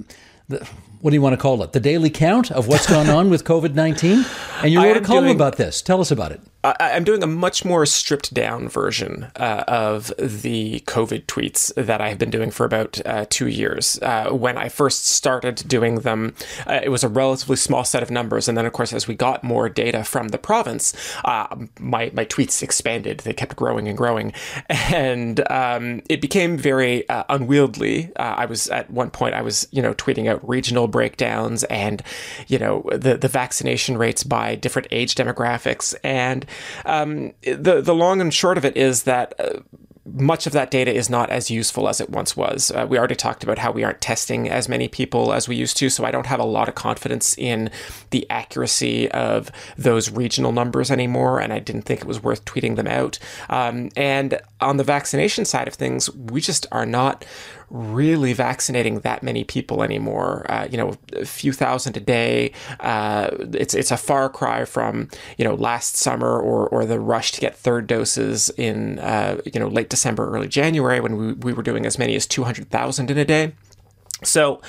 the, 0.48 0.68
what 1.04 1.10
do 1.10 1.16
you 1.16 1.20
want 1.20 1.34
to 1.34 1.36
call 1.36 1.62
it? 1.62 1.72
The 1.72 1.80
daily 1.80 2.08
count 2.08 2.50
of 2.50 2.66
what's 2.66 2.86
gone 2.86 3.10
on 3.10 3.28
with 3.28 3.44
COVID 3.44 3.74
19? 3.74 4.24
And 4.62 4.72
you 4.72 4.80
wrote 4.82 4.96
a 4.96 5.02
column 5.02 5.24
doing, 5.24 5.36
about 5.36 5.56
this. 5.56 5.82
Tell 5.82 6.00
us 6.00 6.10
about 6.10 6.32
it. 6.32 6.40
I, 6.64 6.92
am 6.92 7.04
doing 7.04 7.22
a 7.22 7.26
much 7.26 7.62
more 7.62 7.84
stripped 7.84 8.32
down 8.32 8.70
version 8.70 9.30
uh, 9.36 9.64
of 9.68 10.10
the 10.18 10.80
COVID 10.86 11.26
tweets 11.26 11.74
that 11.74 12.00
I 12.00 12.08
have 12.08 12.18
been 12.18 12.30
doing 12.30 12.50
for 12.50 12.64
about 12.64 13.04
uh, 13.04 13.26
two 13.28 13.48
years. 13.48 13.98
Uh, 14.00 14.30
when 14.30 14.56
I 14.56 14.70
first 14.70 15.06
started 15.06 15.56
doing 15.68 15.96
them, 15.96 16.34
uh, 16.66 16.80
it 16.82 16.88
was 16.88 17.04
a 17.04 17.08
relatively 17.08 17.56
small 17.56 17.84
set 17.84 18.02
of 18.02 18.10
numbers, 18.10 18.48
and 18.48 18.56
then 18.56 18.64
of 18.64 18.72
course, 18.72 18.94
as 18.94 19.06
we 19.06 19.14
got 19.14 19.44
more 19.44 19.68
data 19.68 20.04
from 20.04 20.28
the 20.28 20.38
province, 20.38 20.94
uh, 21.26 21.54
my 21.78 22.10
my 22.14 22.24
tweets 22.24 22.62
expanded. 22.62 23.20
They 23.20 23.34
kept 23.34 23.56
growing 23.56 23.86
and 23.86 23.96
growing, 23.96 24.32
and 24.70 25.46
um, 25.50 26.00
it 26.08 26.22
became 26.22 26.56
very 26.56 27.06
uh, 27.10 27.24
unwieldy. 27.28 28.10
I 28.16 28.46
was 28.46 28.68
at 28.68 28.90
one 28.90 29.10
point 29.10 29.34
I 29.34 29.42
was 29.42 29.68
you 29.70 29.82
know 29.82 29.92
tweeting 29.92 30.30
out 30.30 30.46
regional 30.48 30.88
breakdowns 30.94 31.64
and 31.64 32.04
you 32.46 32.56
know 32.56 32.88
the 32.92 33.16
the 33.16 33.26
vaccination 33.26 33.98
rates 33.98 34.22
by 34.22 34.54
different 34.54 34.86
age 34.92 35.16
demographics 35.16 35.92
and 36.04 36.46
um, 36.86 37.32
the 37.42 37.80
the 37.82 37.92
long 37.92 38.20
and 38.20 38.32
short 38.32 38.56
of 38.56 38.64
it 38.64 38.76
is 38.76 39.02
that. 39.02 39.34
Uh, 39.40 39.58
much 40.06 40.46
of 40.46 40.52
that 40.52 40.70
data 40.70 40.92
is 40.92 41.08
not 41.08 41.30
as 41.30 41.50
useful 41.50 41.88
as 41.88 41.98
it 41.98 42.10
once 42.10 42.36
was. 42.36 42.70
Uh, 42.70 42.86
we 42.86 42.98
already 42.98 43.14
talked 43.14 43.42
about 43.42 43.56
how 43.56 43.72
we 43.72 43.82
aren't 43.82 44.02
testing 44.02 44.50
as 44.50 44.68
many 44.68 44.86
people 44.86 45.32
as 45.32 45.48
we 45.48 45.56
used 45.56 45.78
to, 45.78 45.88
so 45.88 46.04
I 46.04 46.10
don't 46.10 46.26
have 46.26 46.40
a 46.40 46.44
lot 46.44 46.68
of 46.68 46.74
confidence 46.74 47.34
in 47.38 47.70
the 48.10 48.28
accuracy 48.28 49.10
of 49.12 49.50
those 49.78 50.10
regional 50.10 50.52
numbers 50.52 50.90
anymore, 50.90 51.40
and 51.40 51.54
I 51.54 51.58
didn't 51.58 51.82
think 51.82 52.02
it 52.02 52.06
was 52.06 52.22
worth 52.22 52.44
tweeting 52.44 52.76
them 52.76 52.86
out. 52.86 53.18
Um, 53.48 53.88
and 53.96 54.38
on 54.60 54.76
the 54.76 54.84
vaccination 54.84 55.46
side 55.46 55.68
of 55.68 55.74
things, 55.74 56.14
we 56.14 56.42
just 56.42 56.66
are 56.70 56.86
not 56.86 57.24
really 57.74 58.32
vaccinating 58.32 59.00
that 59.00 59.22
many 59.22 59.42
people 59.42 59.82
anymore. 59.82 60.46
Uh, 60.48 60.68
you 60.70 60.78
know, 60.78 60.94
a 61.12 61.24
few 61.24 61.52
thousand 61.52 61.96
a 61.96 62.00
day. 62.00 62.52
Uh, 62.78 63.28
it's 63.52 63.74
it's 63.74 63.90
a 63.90 63.96
far 63.96 64.30
cry 64.30 64.64
from 64.64 65.08
you 65.36 65.44
know 65.44 65.54
last 65.54 65.96
summer 65.96 66.38
or 66.40 66.68
or 66.68 66.86
the 66.86 67.00
rush 67.00 67.32
to 67.32 67.40
get 67.40 67.56
third 67.56 67.88
doses 67.88 68.48
in 68.50 69.00
uh, 69.00 69.40
you 69.52 69.58
know 69.58 69.66
late 69.66 69.90
December, 69.90 70.30
early 70.30 70.46
January 70.46 71.00
when 71.00 71.16
we, 71.16 71.32
we 71.32 71.52
were 71.52 71.64
doing 71.64 71.84
as 71.84 71.98
many 71.98 72.14
as 72.14 72.26
two 72.26 72.44
hundred 72.44 72.70
thousand 72.70 73.10
in 73.10 73.18
a 73.18 73.24
day. 73.24 73.52
So, 74.22 74.62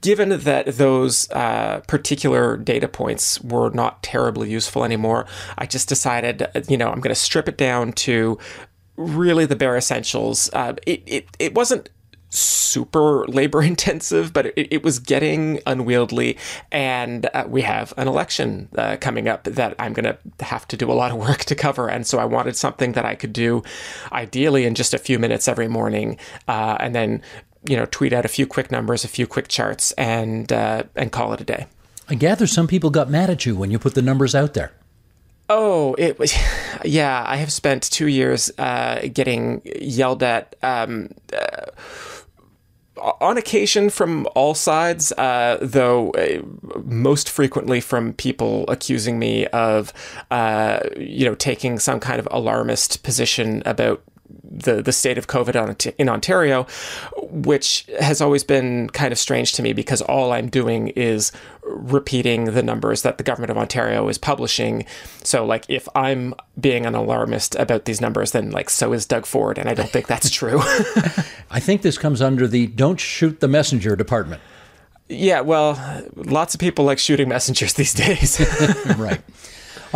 given 0.00 0.30
that 0.30 0.66
those 0.78 1.30
uh, 1.30 1.80
particular 1.86 2.56
data 2.56 2.88
points 2.88 3.40
were 3.42 3.70
not 3.70 4.02
terribly 4.02 4.50
useful 4.50 4.82
anymore, 4.82 5.26
I 5.58 5.66
just 5.66 5.88
decided, 5.88 6.48
you 6.66 6.78
know, 6.78 6.88
I'm 6.88 7.00
going 7.00 7.14
to 7.14 7.20
strip 7.20 7.48
it 7.48 7.58
down 7.58 7.92
to 7.92 8.38
really 8.96 9.44
the 9.44 9.54
bare 9.54 9.76
essentials. 9.76 10.50
Uh, 10.52 10.74
it, 10.86 11.02
it, 11.06 11.28
it 11.38 11.54
wasn't 11.54 11.90
super 12.30 13.24
labor 13.26 13.62
intensive, 13.72 14.32
but 14.32 14.46
it, 14.46 14.68
it, 14.70 14.82
was 14.82 14.98
getting 14.98 15.60
unwieldy. 15.66 16.36
And 16.70 17.28
uh, 17.32 17.44
we 17.48 17.62
have 17.62 17.94
an 17.96 18.08
election 18.08 18.68
uh, 18.76 18.96
coming 19.00 19.28
up 19.28 19.44
that 19.44 19.74
I'm 19.78 19.92
going 19.92 20.04
to 20.04 20.44
have 20.44 20.66
to 20.68 20.76
do 20.76 20.90
a 20.90 20.94
lot 20.94 21.10
of 21.10 21.16
work 21.18 21.44
to 21.46 21.54
cover. 21.54 21.88
And 21.88 22.06
so 22.06 22.18
I 22.18 22.24
wanted 22.24 22.56
something 22.56 22.92
that 22.92 23.04
I 23.04 23.14
could 23.14 23.32
do 23.32 23.62
ideally 24.12 24.64
in 24.64 24.74
just 24.74 24.94
a 24.94 24.98
few 24.98 25.18
minutes 25.18 25.48
every 25.48 25.68
morning 25.68 26.18
uh, 26.48 26.76
and 26.80 26.94
then, 26.94 27.22
you 27.68 27.76
know, 27.76 27.86
tweet 27.86 28.12
out 28.12 28.24
a 28.24 28.28
few 28.28 28.46
quick 28.46 28.70
numbers, 28.70 29.04
a 29.04 29.08
few 29.08 29.26
quick 29.26 29.48
charts, 29.48 29.92
and, 29.92 30.52
uh, 30.52 30.84
and 30.94 31.12
call 31.12 31.32
it 31.32 31.40
a 31.40 31.44
day. 31.44 31.66
I 32.08 32.14
gather 32.14 32.46
some 32.46 32.68
people 32.68 32.90
got 32.90 33.10
mad 33.10 33.30
at 33.30 33.46
you 33.46 33.56
when 33.56 33.70
you 33.70 33.78
put 33.78 33.94
the 33.94 34.02
numbers 34.02 34.34
out 34.34 34.54
there. 34.54 34.72
Oh, 35.48 35.94
it 35.98 36.18
was, 36.18 36.34
yeah. 36.84 37.24
I 37.26 37.36
have 37.36 37.52
spent 37.52 37.84
two 37.84 38.06
years 38.06 38.50
uh, 38.58 39.08
getting 39.12 39.62
yelled 39.64 40.22
at. 40.22 40.56
Um, 40.62 41.10
uh, 41.32 41.70
on 42.98 43.36
occasion 43.36 43.90
from 43.90 44.26
all 44.34 44.54
sides, 44.54 45.12
uh, 45.12 45.58
though 45.60 46.10
uh, 46.12 46.42
most 46.84 47.28
frequently 47.28 47.80
from 47.80 48.12
people 48.14 48.64
accusing 48.68 49.18
me 49.18 49.46
of, 49.48 49.92
uh, 50.30 50.80
you 50.96 51.24
know, 51.24 51.34
taking 51.34 51.78
some 51.78 52.00
kind 52.00 52.18
of 52.18 52.28
alarmist 52.30 53.02
position 53.02 53.62
about 53.66 54.02
the 54.42 54.82
the 54.82 54.92
state 54.92 55.18
of 55.18 55.26
COVID 55.26 55.94
in 55.98 56.08
Ontario, 56.08 56.66
which 57.30 57.86
has 58.00 58.20
always 58.20 58.44
been 58.44 58.88
kind 58.90 59.12
of 59.12 59.18
strange 59.18 59.52
to 59.54 59.62
me 59.62 59.72
because 59.72 60.02
all 60.02 60.32
I'm 60.32 60.48
doing 60.48 60.88
is 60.88 61.32
repeating 61.62 62.44
the 62.44 62.62
numbers 62.62 63.02
that 63.02 63.18
the 63.18 63.24
government 63.24 63.50
of 63.50 63.58
Ontario 63.58 64.08
is 64.08 64.18
publishing. 64.18 64.84
So, 65.24 65.44
like, 65.44 65.64
if 65.68 65.88
I'm 65.94 66.34
being 66.60 66.86
an 66.86 66.94
alarmist 66.94 67.54
about 67.56 67.84
these 67.84 68.00
numbers, 68.00 68.32
then 68.32 68.50
like 68.50 68.70
so 68.70 68.92
is 68.92 69.06
Doug 69.06 69.26
Ford, 69.26 69.58
and 69.58 69.68
I 69.68 69.74
don't 69.74 69.90
think 69.90 70.06
that's 70.06 70.30
true. 70.30 70.60
I 71.50 71.60
think 71.60 71.82
this 71.82 71.98
comes 71.98 72.22
under 72.22 72.46
the 72.46 72.66
"don't 72.68 73.00
shoot 73.00 73.40
the 73.40 73.48
messenger" 73.48 73.96
department. 73.96 74.40
Yeah, 75.08 75.40
well, 75.40 75.78
lots 76.16 76.54
of 76.54 76.60
people 76.60 76.84
like 76.84 76.98
shooting 76.98 77.28
messengers 77.28 77.74
these 77.74 77.94
days. 77.94 78.40
right. 78.98 79.20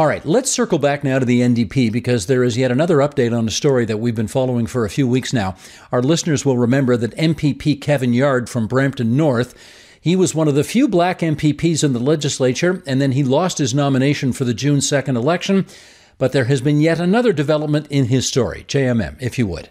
All 0.00 0.06
right, 0.06 0.24
let's 0.24 0.50
circle 0.50 0.78
back 0.78 1.04
now 1.04 1.18
to 1.18 1.26
the 1.26 1.42
NDP 1.42 1.92
because 1.92 2.24
there 2.24 2.42
is 2.42 2.56
yet 2.56 2.72
another 2.72 3.00
update 3.00 3.36
on 3.36 3.46
a 3.46 3.50
story 3.50 3.84
that 3.84 3.98
we've 3.98 4.14
been 4.14 4.28
following 4.28 4.66
for 4.66 4.86
a 4.86 4.88
few 4.88 5.06
weeks 5.06 5.34
now. 5.34 5.56
Our 5.92 6.00
listeners 6.00 6.42
will 6.42 6.56
remember 6.56 6.96
that 6.96 7.14
MPP 7.18 7.82
Kevin 7.82 8.14
Yarde 8.14 8.48
from 8.48 8.66
Brampton 8.66 9.14
North 9.14 9.54
he 10.00 10.16
was 10.16 10.34
one 10.34 10.48
of 10.48 10.54
the 10.54 10.64
few 10.64 10.88
black 10.88 11.18
MPPs 11.18 11.84
in 11.84 11.92
the 11.92 11.98
legislature, 11.98 12.82
and 12.86 12.98
then 12.98 13.12
he 13.12 13.22
lost 13.22 13.58
his 13.58 13.74
nomination 13.74 14.32
for 14.32 14.46
the 14.46 14.54
June 14.54 14.78
2nd 14.78 15.16
election. 15.16 15.66
But 16.16 16.32
there 16.32 16.46
has 16.46 16.62
been 16.62 16.80
yet 16.80 16.98
another 16.98 17.34
development 17.34 17.86
in 17.90 18.06
his 18.06 18.26
story. 18.26 18.64
JMM, 18.68 19.20
if 19.20 19.38
you 19.38 19.46
would. 19.48 19.68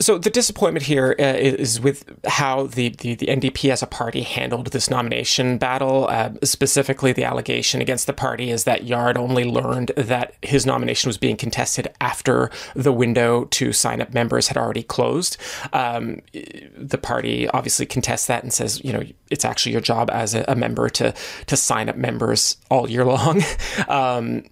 So 0.00 0.16
the 0.16 0.30
disappointment 0.30 0.86
here 0.86 1.14
uh, 1.18 1.22
is 1.22 1.80
with 1.80 2.04
how 2.26 2.66
the, 2.66 2.90
the, 2.90 3.14
the, 3.14 3.26
NDP 3.26 3.70
as 3.70 3.82
a 3.82 3.86
party 3.86 4.22
handled 4.22 4.68
this 4.68 4.88
nomination 4.88 5.58
battle. 5.58 6.06
Uh, 6.08 6.30
specifically, 6.44 7.12
the 7.12 7.24
allegation 7.24 7.80
against 7.80 8.06
the 8.06 8.12
party 8.12 8.50
is 8.50 8.64
that 8.64 8.84
Yarde 8.84 9.16
only 9.16 9.44
learned 9.44 9.92
that 9.96 10.34
his 10.42 10.64
nomination 10.64 11.08
was 11.08 11.18
being 11.18 11.36
contested 11.36 11.88
after 12.00 12.50
the 12.74 12.92
window 12.92 13.44
to 13.46 13.72
sign 13.72 14.00
up 14.00 14.14
members 14.14 14.48
had 14.48 14.56
already 14.56 14.82
closed. 14.82 15.36
Um, 15.72 16.20
the 16.32 16.98
party 16.98 17.48
obviously 17.48 17.86
contests 17.86 18.26
that 18.26 18.42
and 18.42 18.52
says, 18.52 18.82
you 18.84 18.92
know, 18.92 19.02
it's 19.30 19.44
actually 19.44 19.72
your 19.72 19.80
job 19.80 20.10
as 20.10 20.34
a, 20.34 20.44
a 20.48 20.54
member 20.54 20.88
to 20.88 21.14
to 21.46 21.56
sign 21.56 21.88
up 21.88 21.96
members 21.96 22.56
all 22.70 22.88
year 22.88 23.04
long. 23.04 23.42
um, 23.88 24.44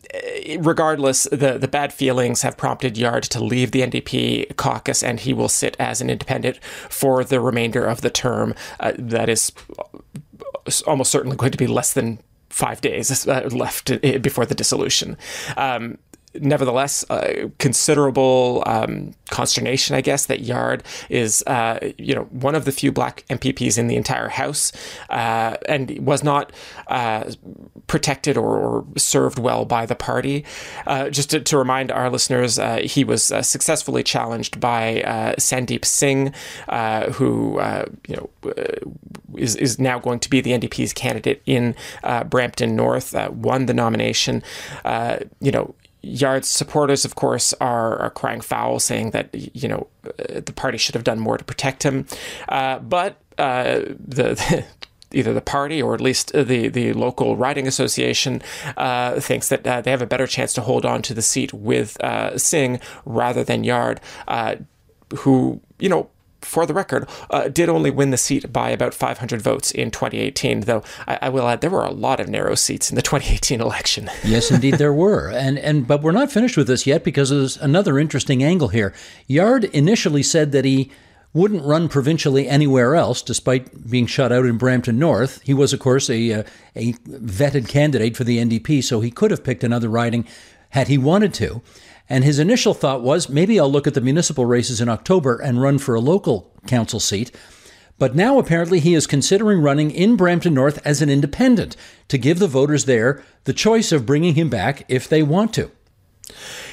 regardless, 0.59 1.25
the 1.25 1.59
the 1.59 1.69
bad 1.69 1.93
feelings 1.93 2.43
have 2.43 2.57
prompted 2.57 2.99
Yarde 2.99 3.25
to 3.25 3.43
leave 3.43 3.71
the 3.71 3.83
NDP 3.83 4.57
caucus, 4.57 5.03
and 5.03 5.21
he 5.21 5.33
will 5.37 5.49
sit 5.49 5.77
as 5.79 6.01
an 6.01 6.11
independent 6.11 6.63
for 6.65 7.23
the 7.25 7.41
remainder 7.41 7.85
of 7.85 8.01
the 8.01 8.11
term. 8.11 8.55
Uh, 8.81 8.93
that 8.99 9.29
is 9.29 9.53
almost 10.87 11.11
certainly 11.11 11.37
going 11.37 11.53
to 11.53 11.59
be 11.59 11.67
less 11.67 11.93
than 11.93 12.19
five 12.49 12.81
days 12.81 13.29
uh, 13.29 13.49
left 13.53 14.01
before 14.23 14.47
the 14.47 14.55
dissolution. 14.55 15.17
Um, 15.57 15.99
nevertheless, 16.41 17.05
uh, 17.11 17.49
considerable 17.59 18.63
um, 18.67 19.15
consternation, 19.31 19.97
I 19.97 20.01
guess, 20.01 20.27
that 20.27 20.41
Yarde 20.41 20.83
is, 21.09 21.43
uh, 21.47 21.93
you 21.99 22.15
know, 22.15 22.25
one 22.25 22.55
of 22.55 22.65
the 22.65 22.73
few 22.73 22.93
black 22.93 23.25
MPPs 23.29 23.79
in 23.79 23.87
the 23.89 23.97
entire 23.97 24.29
House, 24.29 24.73
uh, 25.11 25.57
and 25.69 25.99
was 26.05 26.23
not 26.23 26.53
uh, 26.89 27.31
protected 27.87 28.37
or, 28.37 28.59
or, 28.59 28.87
served 28.97 29.39
well 29.39 29.65
by 29.65 29.87
the 29.87 29.95
party. 29.95 30.45
Uh, 30.87 31.11
just 31.11 31.31
to, 31.31 31.41
to, 31.41 31.57
remind 31.57 31.91
our 31.91 32.11
listeners, 32.11 32.59
uh, 32.59 32.79
he 32.85 33.05
was 33.05 33.25
successfully 33.25 34.03
challenged 34.03 34.61
by 34.61 35.03
Sandeep 35.39 35.85
Singh, 35.85 36.33
who, 37.15 37.61
you 38.09 38.17
know, 38.17 38.31
is, 39.37 39.57
is 39.57 39.79
now 39.79 39.99
going 39.99 40.21
to 40.21 40.31
be 40.31 40.41
the 40.41 40.51
NDP's 40.53 40.93
candidate 40.93 41.43
in 41.47 41.75
Brampton 42.29 42.77
North, 42.77 43.15
won 43.31 43.67
the 43.67 43.75
nomination. 43.75 44.43
you 45.41 45.51
know, 45.51 45.75
Yarde's 46.07 46.49
supporters, 46.49 47.05
of 47.05 47.15
course, 47.15 47.53
are, 47.55 47.99
are 47.99 48.11
crying 48.11 48.41
foul, 48.41 48.79
saying 48.79 49.11
that 49.11 49.29
you 49.35 49.69
know 49.69 49.89
the 50.29 50.53
party 50.55 50.79
should 50.79 50.95
have 50.95 51.05
done 51.05 51.19
more 51.19 51.37
to 51.37 51.45
protect 51.45 51.83
him. 51.83 52.07
Uh, 52.49 52.79
but 52.79 53.21
uh, 53.39 53.81
the, 53.99 54.35
the 54.35 54.65
either 55.13 55.33
the 55.33 55.41
party 55.41 55.81
or 55.81 55.95
at 55.95 56.01
least 56.01 56.33
the, 56.33 56.69
the 56.69 56.93
local 56.93 57.37
riding 57.37 57.67
association 57.67 58.43
uh, 58.77 59.19
thinks 59.21 59.49
that 59.49 59.67
uh, 59.67 59.81
they 59.81 59.91
have 59.91 60.03
a 60.03 60.07
better 60.07 60.27
chance 60.27 60.53
to 60.53 60.61
hold 60.61 60.85
on 60.85 61.01
to 61.01 61.15
the 61.15 61.23
seat 61.23 61.53
with 61.55 61.99
uh, 62.03 62.37
Singh 62.37 62.81
rather 63.05 63.45
than 63.45 63.63
Yarde, 63.65 64.01
uh, 64.27 64.57
who, 65.19 65.61
you 65.79 65.89
know, 65.89 66.11
for 66.47 66.65
the 66.65 66.75
record, 66.75 67.09
uh, 67.31 67.49
did 67.49 67.69
only 67.69 67.91
win 67.91 68.11
the 68.11 68.17
seat 68.17 68.53
by 68.53 68.71
about 68.71 68.95
500 68.95 69.43
votes 69.43 69.71
in 69.71 69.91
2018. 69.91 70.61
Though 70.61 70.83
I, 71.07 71.19
I, 71.23 71.29
will 71.29 71.49
add, 71.49 71.61
there 71.61 71.71
were 71.71 71.85
a 71.85 71.91
lot 71.91 72.21
of 72.21 72.29
narrow 72.29 72.55
seats 72.55 72.91
in 72.91 72.97
the 72.97 73.03
2018 73.11 73.61
election. 73.61 74.09
yes, 74.25 74.51
indeed, 74.51 74.75
there 74.75 74.93
were. 74.93 75.31
And 75.31 75.59
and 75.59 75.87
but 75.87 76.03
we're 76.03 76.13
not 76.13 76.33
finished 76.33 76.57
with 76.57 76.69
this 76.69 76.87
yet 76.87 77.05
because 77.05 77.31
there's 77.31 77.57
another 77.57 77.99
interesting 77.99 78.43
angle 78.43 78.69
here. 78.69 78.95
Yarde 79.27 79.65
initially 79.73 80.23
said 80.23 80.53
that 80.53 80.65
he 80.65 80.91
wouldn't 81.37 81.65
run 81.65 81.87
provincially 81.87 82.49
anywhere 82.49 82.95
else, 82.95 83.21
despite 83.21 83.91
being 83.91 84.07
shut 84.07 84.33
out 84.33 84.47
in 84.47 84.57
Brampton 84.57 84.99
North. 84.99 85.43
He 85.43 85.53
was, 85.53 85.75
of 85.75 85.81
course, 85.81 86.09
a 86.09 86.33
uh, 86.33 86.43
a 86.75 86.93
vetted 86.95 87.69
candidate 87.69 88.17
for 88.17 88.25
the 88.25 88.39
NDP, 88.39 88.83
so 88.83 89.01
he 89.01 89.11
could 89.11 89.31
have 89.31 89.45
picked 89.45 89.63
another 89.63 89.89
riding 89.89 90.27
had 90.71 90.89
he 90.89 90.99
wanted 90.99 91.35
to. 91.35 91.63
And 92.09 92.23
his 92.23 92.39
initial 92.39 92.75
thought 92.75 93.03
was 93.03 93.29
maybe 93.29 93.59
I'll 93.59 93.71
look 93.71 93.87
at 93.87 93.95
the 93.95 94.01
municipal 94.01 94.45
races 94.45 94.81
in 94.81 94.89
October 94.89 95.37
and 95.37 95.61
run 95.61 95.79
for 95.79 95.95
a 95.95 96.01
local 96.01 96.53
council 96.67 97.01
seat. 97.01 97.33
But 97.99 98.15
now 98.15 98.39
apparently 98.39 98.81
he 98.81 98.95
is 98.95 99.07
considering 99.07 99.61
running 99.61 99.91
in 99.91 100.17
Brampton 100.17 100.55
North 100.55 100.85
as 100.87 101.01
an 101.01 101.09
independent 101.09 101.77
to 102.09 102.19
give 102.19 102.39
the 102.39 102.47
voters 102.47 102.85
there 102.85 103.23
the 103.45 103.53
choice 103.53 103.91
of 103.91 104.07
bringing 104.07 104.35
him 104.35 104.51
back 104.51 104.85
if 104.89 105.09
they 105.09 105.23
want 105.23 105.55
to. 105.55 105.71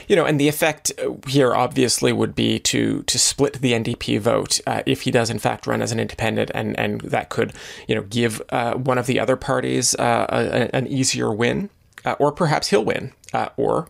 You 0.07 0.15
know, 0.17 0.25
and 0.25 0.39
the 0.39 0.49
effect 0.49 0.91
here 1.27 1.55
obviously 1.55 2.11
would 2.11 2.35
be 2.35 2.59
to 2.59 3.03
to 3.03 3.19
split 3.19 3.61
the 3.61 3.71
NDP 3.71 4.19
vote 4.19 4.59
uh, 4.67 4.83
if 4.85 5.03
he 5.03 5.11
does 5.11 5.29
in 5.29 5.39
fact 5.39 5.65
run 5.65 5.81
as 5.81 5.91
an 5.91 5.99
independent, 5.99 6.51
and 6.53 6.77
and 6.77 6.99
that 7.01 7.29
could 7.29 7.53
you 7.87 7.95
know 7.95 8.01
give 8.01 8.41
uh, 8.49 8.73
one 8.73 8.97
of 8.97 9.05
the 9.05 9.19
other 9.19 9.37
parties 9.37 9.95
uh, 9.95 10.25
a, 10.27 10.75
an 10.75 10.87
easier 10.87 11.31
win, 11.31 11.69
uh, 12.05 12.15
or 12.19 12.31
perhaps 12.31 12.69
he'll 12.69 12.85
win, 12.85 13.13
uh, 13.33 13.49
or 13.57 13.87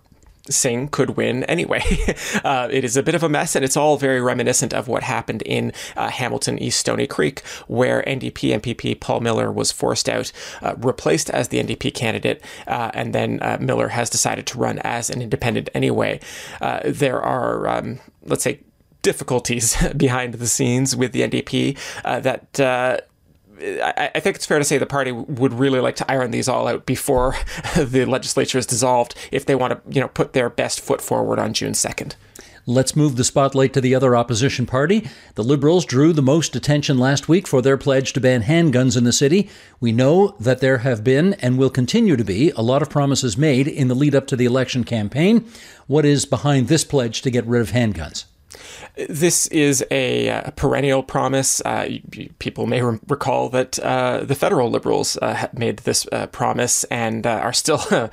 Singh 0.50 0.90
could 0.90 1.12
win 1.12 1.44
anyway. 1.46 1.82
uh, 2.44 2.68
it 2.70 2.84
is 2.84 2.98
a 2.98 3.04
bit 3.04 3.16
of 3.16 3.24
a 3.24 3.30
mess, 3.30 3.56
and 3.56 3.64
it's 3.64 3.78
all 3.78 3.98
very 3.98 4.20
reminiscent 4.20 4.74
of 4.74 4.88
what 4.88 5.04
happened 5.04 5.42
in 5.44 5.72
uh, 5.96 6.10
Hamilton 6.10 6.60
East 6.60 6.80
Stoney 6.80 7.08
Creek, 7.08 7.42
where 7.68 8.04
NDP 8.06 8.60
MPP 8.60 9.00
Paul 9.00 9.22
Miller 9.22 9.52
was 9.52 9.72
forced 9.72 10.10
out, 10.10 10.32
uh, 10.62 10.76
replaced 10.78 11.30
as 11.30 11.48
the 11.48 11.64
NDP 11.64 11.94
candidate, 11.94 12.44
uh, 12.68 12.92
and 12.94 13.16
then 13.16 13.40
uh, 13.42 13.58
Miller 13.60 13.90
has 13.90 14.10
decided 14.10 14.46
to 14.48 14.58
run 14.58 14.80
as 14.80 15.10
an 15.10 15.22
independent 15.22 15.70
anyway. 15.74 16.20
Uh, 16.62 16.82
there 16.86 17.22
are, 17.22 17.68
um, 17.70 18.00
let's 18.26 18.44
say, 18.44 18.60
difficulties 19.02 19.78
behind 19.98 20.34
the 20.36 20.48
scenes 20.48 20.96
with 20.96 21.14
the 21.14 21.22
NDP 21.22 21.78
that 22.04 23.06
I, 23.60 24.20
think 24.20 24.36
it's 24.36 24.46
fair 24.46 24.60
to 24.60 24.66
say 24.66 24.78
the 24.78 24.86
party 24.86 25.12
would 25.12 25.54
really 25.54 25.80
like 25.80 25.96
to 25.98 26.12
iron 26.12 26.32
these 26.32 26.48
all 26.48 26.68
out 26.68 26.86
before 26.86 27.36
the 27.78 28.06
legislature 28.06 28.58
is 28.58 28.66
dissolved 28.66 29.16
if 29.32 29.46
they 29.46 29.56
want 29.56 29.74
to, 29.74 29.94
you 29.94 30.02
know, 30.02 30.08
put 30.08 30.34
their 30.34 30.50
best 30.50 30.82
foot 30.82 31.02
forward 31.02 31.40
on 31.40 31.54
June 31.54 31.74
2nd. 31.74 32.16
Let's 32.66 32.96
move 32.96 33.18
the 33.18 33.26
spotlight 33.26 33.74
to 33.74 33.82
the 33.82 33.94
other 33.94 34.16
opposition 34.16 34.66
party. 34.66 35.10
The 35.36 35.44
Liberals 35.44 35.84
drew 35.86 36.14
the 36.14 36.22
most 36.22 36.56
attention 36.56 36.98
last 36.98 37.28
week 37.28 37.46
for 37.46 37.62
their 37.62 37.78
pledge 37.78 38.14
to 38.14 38.22
ban 38.22 38.44
handguns 38.44 38.98
in 38.98 39.04
the 39.04 39.12
city. 39.12 39.50
We 39.82 39.92
know 39.92 40.38
that 40.40 40.62
there 40.62 40.78
have 40.78 41.04
been 41.04 41.34
and 41.36 41.58
will 41.58 41.70
continue 41.70 42.16
to 42.16 42.24
be 42.24 42.52
a 42.52 42.62
lot 42.62 42.82
of 42.82 42.90
promises 42.90 43.38
made 43.38 43.68
in 43.68 43.90
the 43.90 43.96
lead 43.96 44.16
up 44.16 44.28
to 44.28 44.38
the 44.38 44.46
election 44.46 44.86
campaign. 44.86 45.46
What 45.88 46.06
is 46.06 46.26
behind 46.26 46.70
this 46.70 46.86
pledge 46.86 47.22
to 47.24 47.32
get 47.32 47.46
rid 47.46 47.62
of 47.62 47.72
handguns? 47.72 48.24
This 49.10 49.48
is 49.48 49.84
a, 49.92 50.14
a 50.14 50.30
uh, 50.30 50.52
perennial 50.52 51.04
promise. 51.04 51.62
Uh, 51.62 51.98
people 52.40 52.68
may 52.68 52.82
re- 52.82 53.00
recall 53.08 53.50
that 53.50 53.80
uh, 53.80 54.24
the 54.24 54.36
federal 54.36 54.70
liberals 54.70 55.18
uh, 55.18 55.48
made 55.54 55.78
this 55.80 56.06
uh, 56.12 56.28
promise 56.28 56.84
and 56.86 57.26
are 57.26 57.54
still. 57.54 57.82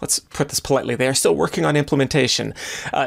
let's 0.00 0.18
put 0.18 0.48
this 0.48 0.60
politely, 0.60 0.94
they 0.94 1.08
are 1.08 1.14
still 1.14 1.34
working 1.34 1.64
on 1.64 1.76
implementation. 1.76 2.54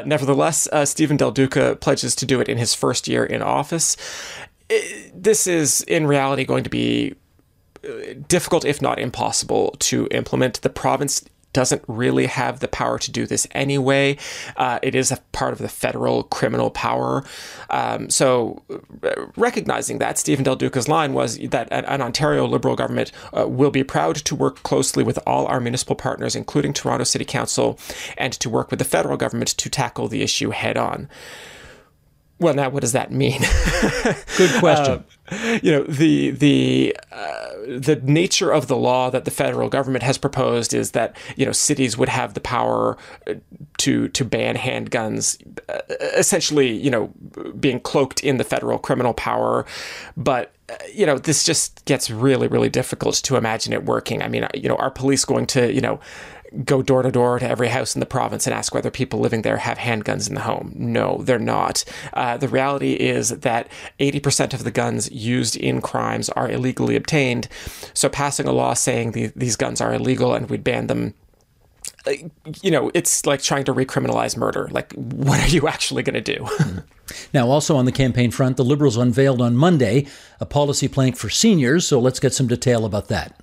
nevertheless, 0.04 0.68
Steven 0.84 1.16
Del 1.16 1.32
Duca 1.32 1.76
pledges 1.76 2.14
to 2.16 2.26
do 2.26 2.40
it 2.40 2.48
in 2.48 2.58
his 2.58 2.74
first 2.74 3.08
year 3.08 3.24
in 3.24 3.42
office. 3.42 3.96
It, 4.68 5.10
this 5.20 5.46
is, 5.46 5.80
in 5.82 6.06
reality, 6.06 6.44
going 6.44 6.62
to 6.62 6.70
be 6.70 7.14
difficult, 8.28 8.64
if 8.64 8.82
not 8.82 8.98
impossible, 8.98 9.74
to 9.80 10.06
implement. 10.10 10.62
The 10.62 10.70
province 10.70 11.24
doesn't 11.54 11.82
really 11.88 12.26
have 12.26 12.60
the 12.60 12.68
power 12.68 12.98
to 12.98 13.10
do 13.10 13.26
this 13.26 13.46
anyway. 13.52 14.18
Uh, 14.56 14.78
it 14.82 14.94
is 14.94 15.10
a 15.10 15.16
part 15.32 15.52
of 15.52 15.58
the 15.58 15.68
federal 15.68 16.24
criminal 16.24 16.70
power. 16.70 17.24
Um, 17.70 18.10
so, 18.10 18.62
uh, 19.02 19.26
recognizing 19.36 19.98
that, 19.98 20.18
Steven 20.18 20.44
Del 20.44 20.56
Duca's 20.56 20.88
line 20.88 21.14
was 21.14 21.38
that 21.38 21.68
an 21.70 22.02
Ontario 22.02 22.46
Liberal 22.46 22.76
government 22.76 23.12
uh, 23.32 23.48
will 23.48 23.70
be 23.70 23.82
proud 23.82 24.16
to 24.16 24.34
work 24.34 24.62
closely 24.62 25.02
with 25.02 25.18
all 25.26 25.46
our 25.46 25.60
municipal 25.60 25.96
partners, 25.96 26.36
including 26.36 26.74
Toronto 26.74 27.04
City 27.04 27.24
Council, 27.24 27.78
and 28.18 28.32
to 28.34 28.50
work 28.50 28.70
with 28.70 28.78
the 28.78 28.84
federal 28.84 29.16
government 29.16 29.48
to 29.48 29.70
tackle 29.70 30.08
the 30.08 30.22
issue 30.22 30.50
head 30.50 30.76
on. 30.76 31.08
Well, 32.40 32.54
now 32.54 32.68
what 32.68 32.80
does 32.80 32.92
that 32.92 33.12
mean? 33.12 33.40
Good 34.36 34.58
question. 34.58 35.04
Uh, 35.30 35.58
you 35.62 35.70
know, 35.70 35.84
the 35.84 36.30
the 36.32 36.96
uh, 37.12 37.50
the 37.66 37.96
nature 38.02 38.50
of 38.52 38.66
the 38.66 38.76
law 38.76 39.10
that 39.10 39.24
the 39.24 39.30
federal 39.30 39.68
government 39.68 40.02
has 40.02 40.18
proposed 40.18 40.74
is 40.74 40.92
that 40.92 41.16
you 41.36 41.46
know 41.46 41.52
cities 41.52 41.96
would 41.96 42.08
have 42.08 42.34
the 42.34 42.40
power 42.40 42.96
uh, 43.26 43.34
to 43.78 44.08
to 44.08 44.24
ban 44.24 44.56
handguns, 44.56 45.40
uh, 45.68 45.80
essentially, 46.16 46.72
you 46.72 46.90
know, 46.90 47.12
being 47.58 47.80
cloaked 47.80 48.22
in 48.22 48.36
the 48.36 48.44
federal 48.44 48.78
criminal 48.78 49.14
power, 49.14 49.64
but 50.16 50.54
uh, 50.68 50.74
you 50.92 51.04
know, 51.04 51.18
this 51.18 51.44
just 51.44 51.84
gets 51.84 52.10
really, 52.10 52.46
really 52.46 52.70
difficult 52.70 53.16
to 53.16 53.36
imagine 53.36 53.72
it 53.72 53.84
working. 53.84 54.22
I 54.22 54.28
mean, 54.28 54.46
you 54.54 54.68
know, 54.68 54.76
are 54.76 54.90
police 54.90 55.24
going 55.24 55.46
to, 55.48 55.72
you 55.72 55.80
know, 55.80 56.00
go 56.64 56.82
door 56.82 57.02
to 57.02 57.10
door 57.10 57.38
to 57.38 57.48
every 57.48 57.68
house 57.68 57.94
in 57.94 58.00
the 58.00 58.06
province 58.06 58.46
and 58.46 58.54
ask 58.54 58.74
whether 58.74 58.90
people 58.90 59.20
living 59.20 59.42
there 59.42 59.56
have 59.56 59.78
handguns 59.78 60.28
in 60.28 60.34
the 60.34 60.42
home. 60.42 60.72
No, 60.74 61.18
they're 61.22 61.38
not. 61.38 61.84
Uh, 62.12 62.36
the 62.36 62.48
reality 62.48 62.92
is 62.92 63.30
that 63.30 63.68
80% 63.98 64.54
of 64.54 64.64
the 64.64 64.70
guns 64.70 65.10
used 65.10 65.56
in 65.56 65.80
crimes 65.80 66.28
are 66.30 66.50
illegally 66.50 66.96
obtained. 66.96 67.48
So 67.94 68.08
passing 68.08 68.46
a 68.46 68.52
law 68.52 68.74
saying 68.74 69.12
the, 69.12 69.32
these 69.34 69.56
guns 69.56 69.80
are 69.80 69.94
illegal 69.94 70.34
and 70.34 70.48
we'd 70.48 70.64
ban 70.64 70.86
them 70.86 71.14
you 72.62 72.70
know, 72.70 72.90
it's 72.94 73.24
like 73.26 73.42
trying 73.42 73.64
to 73.64 73.74
recriminalize 73.74 74.36
murder. 74.36 74.68
Like, 74.70 74.92
what 74.94 75.40
are 75.40 75.48
you 75.48 75.68
actually 75.68 76.02
going 76.02 76.22
to 76.22 76.36
do? 76.36 76.46
now, 77.34 77.48
also 77.48 77.76
on 77.76 77.84
the 77.84 77.92
campaign 77.92 78.30
front, 78.30 78.56
the 78.56 78.64
Liberals 78.64 78.96
unveiled 78.96 79.40
on 79.40 79.56
Monday 79.56 80.06
a 80.40 80.46
policy 80.46 80.88
plank 80.88 81.16
for 81.16 81.30
seniors. 81.30 81.86
So 81.86 82.00
let's 82.00 82.20
get 82.20 82.34
some 82.34 82.46
detail 82.46 82.84
about 82.84 83.08
that. 83.08 83.40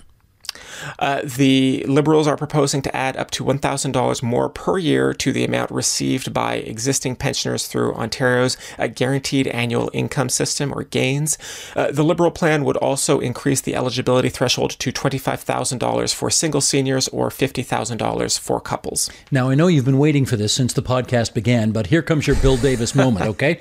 Uh, 0.99 1.21
the 1.23 1.83
Liberals 1.87 2.27
are 2.27 2.37
proposing 2.37 2.81
to 2.81 2.95
add 2.95 3.17
up 3.17 3.31
to 3.31 3.43
$1,000 3.43 4.23
more 4.23 4.49
per 4.49 4.77
year 4.77 5.13
to 5.13 5.31
the 5.31 5.43
amount 5.43 5.71
received 5.71 6.33
by 6.33 6.55
existing 6.55 7.15
pensioners 7.15 7.67
through 7.67 7.93
Ontario's 7.93 8.57
uh, 8.77 8.87
Guaranteed 8.87 9.47
Annual 9.47 9.89
Income 9.93 10.29
System, 10.29 10.73
or 10.73 10.83
GAINS. 10.83 11.37
Uh, 11.75 11.91
the 11.91 12.03
Liberal 12.03 12.31
plan 12.31 12.63
would 12.63 12.77
also 12.77 13.19
increase 13.19 13.61
the 13.61 13.75
eligibility 13.75 14.29
threshold 14.29 14.71
to 14.71 14.91
$25,000 14.91 16.13
for 16.13 16.29
single 16.29 16.61
seniors 16.61 17.07
or 17.09 17.29
$50,000 17.29 18.39
for 18.39 18.59
couples. 18.59 19.09
Now, 19.31 19.49
I 19.49 19.55
know 19.55 19.67
you've 19.67 19.85
been 19.85 19.97
waiting 19.97 20.25
for 20.25 20.35
this 20.35 20.53
since 20.53 20.73
the 20.73 20.81
podcast 20.81 21.33
began, 21.33 21.71
but 21.71 21.87
here 21.87 22.01
comes 22.01 22.27
your 22.27 22.35
Bill 22.37 22.57
Davis 22.57 22.95
moment, 22.95 23.25
okay? 23.31 23.59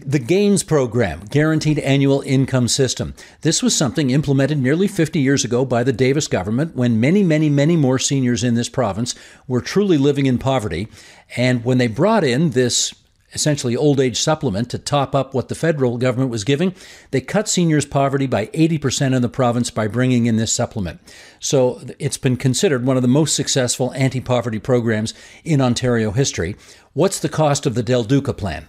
The 0.00 0.18
GAINS 0.18 0.64
program, 0.64 1.20
Guaranteed 1.30 1.78
Annual 1.78 2.22
Income 2.22 2.68
System. 2.68 3.14
This 3.42 3.62
was 3.62 3.76
something 3.76 4.10
implemented 4.10 4.58
nearly 4.58 4.88
50 4.88 5.20
years 5.20 5.44
ago 5.44 5.64
by 5.64 5.84
the 5.84 5.92
Davis 5.92 6.26
government 6.26 6.74
when 6.74 6.98
many, 6.98 7.22
many, 7.22 7.48
many 7.48 7.76
more 7.76 7.98
seniors 7.98 8.42
in 8.42 8.54
this 8.54 8.68
province 8.68 9.14
were 9.46 9.60
truly 9.60 9.96
living 9.96 10.26
in 10.26 10.38
poverty. 10.38 10.88
And 11.36 11.64
when 11.64 11.78
they 11.78 11.86
brought 11.86 12.24
in 12.24 12.50
this 12.50 12.94
essentially 13.34 13.76
old 13.76 14.00
age 14.00 14.20
supplement 14.20 14.70
to 14.70 14.78
top 14.78 15.14
up 15.14 15.32
what 15.32 15.48
the 15.48 15.54
federal 15.54 15.96
government 15.96 16.30
was 16.30 16.44
giving, 16.44 16.74
they 17.10 17.20
cut 17.20 17.48
seniors' 17.48 17.86
poverty 17.86 18.26
by 18.26 18.46
80% 18.46 19.14
in 19.14 19.22
the 19.22 19.28
province 19.28 19.70
by 19.70 19.86
bringing 19.86 20.26
in 20.26 20.36
this 20.36 20.52
supplement. 20.52 21.00
So 21.38 21.80
it's 21.98 22.18
been 22.18 22.36
considered 22.36 22.84
one 22.84 22.96
of 22.96 23.02
the 23.02 23.08
most 23.08 23.36
successful 23.36 23.92
anti 23.94 24.20
poverty 24.20 24.58
programs 24.58 25.14
in 25.44 25.60
Ontario 25.60 26.10
history. 26.10 26.56
What's 26.94 27.20
the 27.20 27.28
cost 27.28 27.64
of 27.64 27.74
the 27.74 27.82
Del 27.82 28.04
Duca 28.04 28.32
plan? 28.32 28.68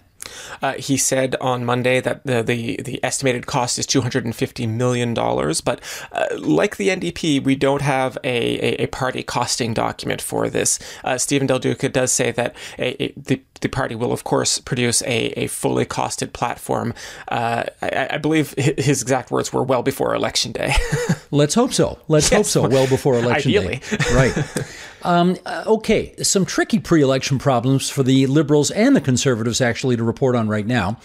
Uh, 0.62 0.74
he 0.74 0.96
said 0.96 1.36
on 1.36 1.64
Monday 1.64 2.00
that 2.00 2.24
the, 2.24 2.42
the, 2.42 2.80
the 2.82 3.02
estimated 3.04 3.46
cost 3.46 3.78
is 3.78 3.86
$250 3.86 4.68
million. 4.68 5.14
But 5.14 5.80
uh, 6.12 6.26
like 6.38 6.76
the 6.76 6.88
NDP, 6.88 7.42
we 7.42 7.54
don't 7.54 7.82
have 7.82 8.18
a, 8.24 8.82
a, 8.82 8.84
a 8.84 8.86
party 8.86 9.22
costing 9.22 9.74
document 9.74 10.20
for 10.22 10.48
this. 10.48 10.78
Uh, 11.04 11.18
Steven 11.18 11.46
Del 11.46 11.58
Duca 11.58 11.88
does 11.88 12.12
say 12.12 12.30
that 12.32 12.54
a, 12.78 13.12
the 13.16 13.40
the 13.60 13.68
party 13.68 13.94
will, 13.94 14.12
of 14.12 14.24
course, 14.24 14.58
produce 14.58 15.02
a, 15.02 15.28
a 15.38 15.46
fully 15.46 15.86
costed 15.86 16.32
platform. 16.32 16.94
Uh, 17.28 17.64
I, 17.82 18.08
I, 18.12 18.18
believe 18.18 18.52
his 18.56 19.02
exact 19.02 19.30
words 19.30 19.52
were 19.52 19.62
well 19.62 19.82
before 19.82 20.14
election 20.14 20.52
day. 20.52 20.74
Let's 21.30 21.54
hope 21.54 21.72
so. 21.72 21.98
Let's 22.08 22.30
yes. 22.30 22.36
hope 22.36 22.46
so. 22.46 22.68
Well 22.68 22.86
before 22.86 23.14
election 23.14 23.50
Ideally. 23.50 23.76
day. 23.76 23.96
Right. 24.14 24.66
Um, 25.06 25.36
uh, 25.46 25.62
okay, 25.66 26.16
some 26.20 26.44
tricky 26.44 26.80
pre 26.80 27.00
election 27.00 27.38
problems 27.38 27.88
for 27.88 28.02
the 28.02 28.26
Liberals 28.26 28.72
and 28.72 28.96
the 28.96 29.00
Conservatives 29.00 29.60
actually 29.60 29.96
to 29.96 30.02
report 30.02 30.34
on 30.34 30.48
right 30.48 30.66
now. 30.66 30.98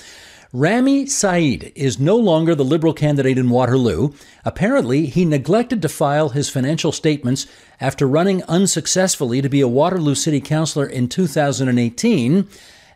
Rami 0.51 1.05
Saeed 1.05 1.71
is 1.75 1.99
no 1.99 2.17
longer 2.17 2.55
the 2.55 2.65
Liberal 2.65 2.93
candidate 2.93 3.37
in 3.37 3.51
Waterloo. 3.51 4.09
Apparently, 4.43 5.05
he 5.05 5.23
neglected 5.23 5.83
to 5.83 5.87
file 5.87 6.29
his 6.29 6.49
financial 6.49 6.91
statements 6.91 7.45
after 7.79 8.07
running 8.07 8.41
unsuccessfully 8.45 9.39
to 9.39 9.49
be 9.49 9.61
a 9.61 9.67
Waterloo 9.67 10.15
City 10.15 10.41
Councillor 10.41 10.87
in 10.87 11.07
2018. 11.07 12.49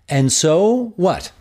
And 0.10 0.34
so, 0.34 0.94
what? 0.96 1.32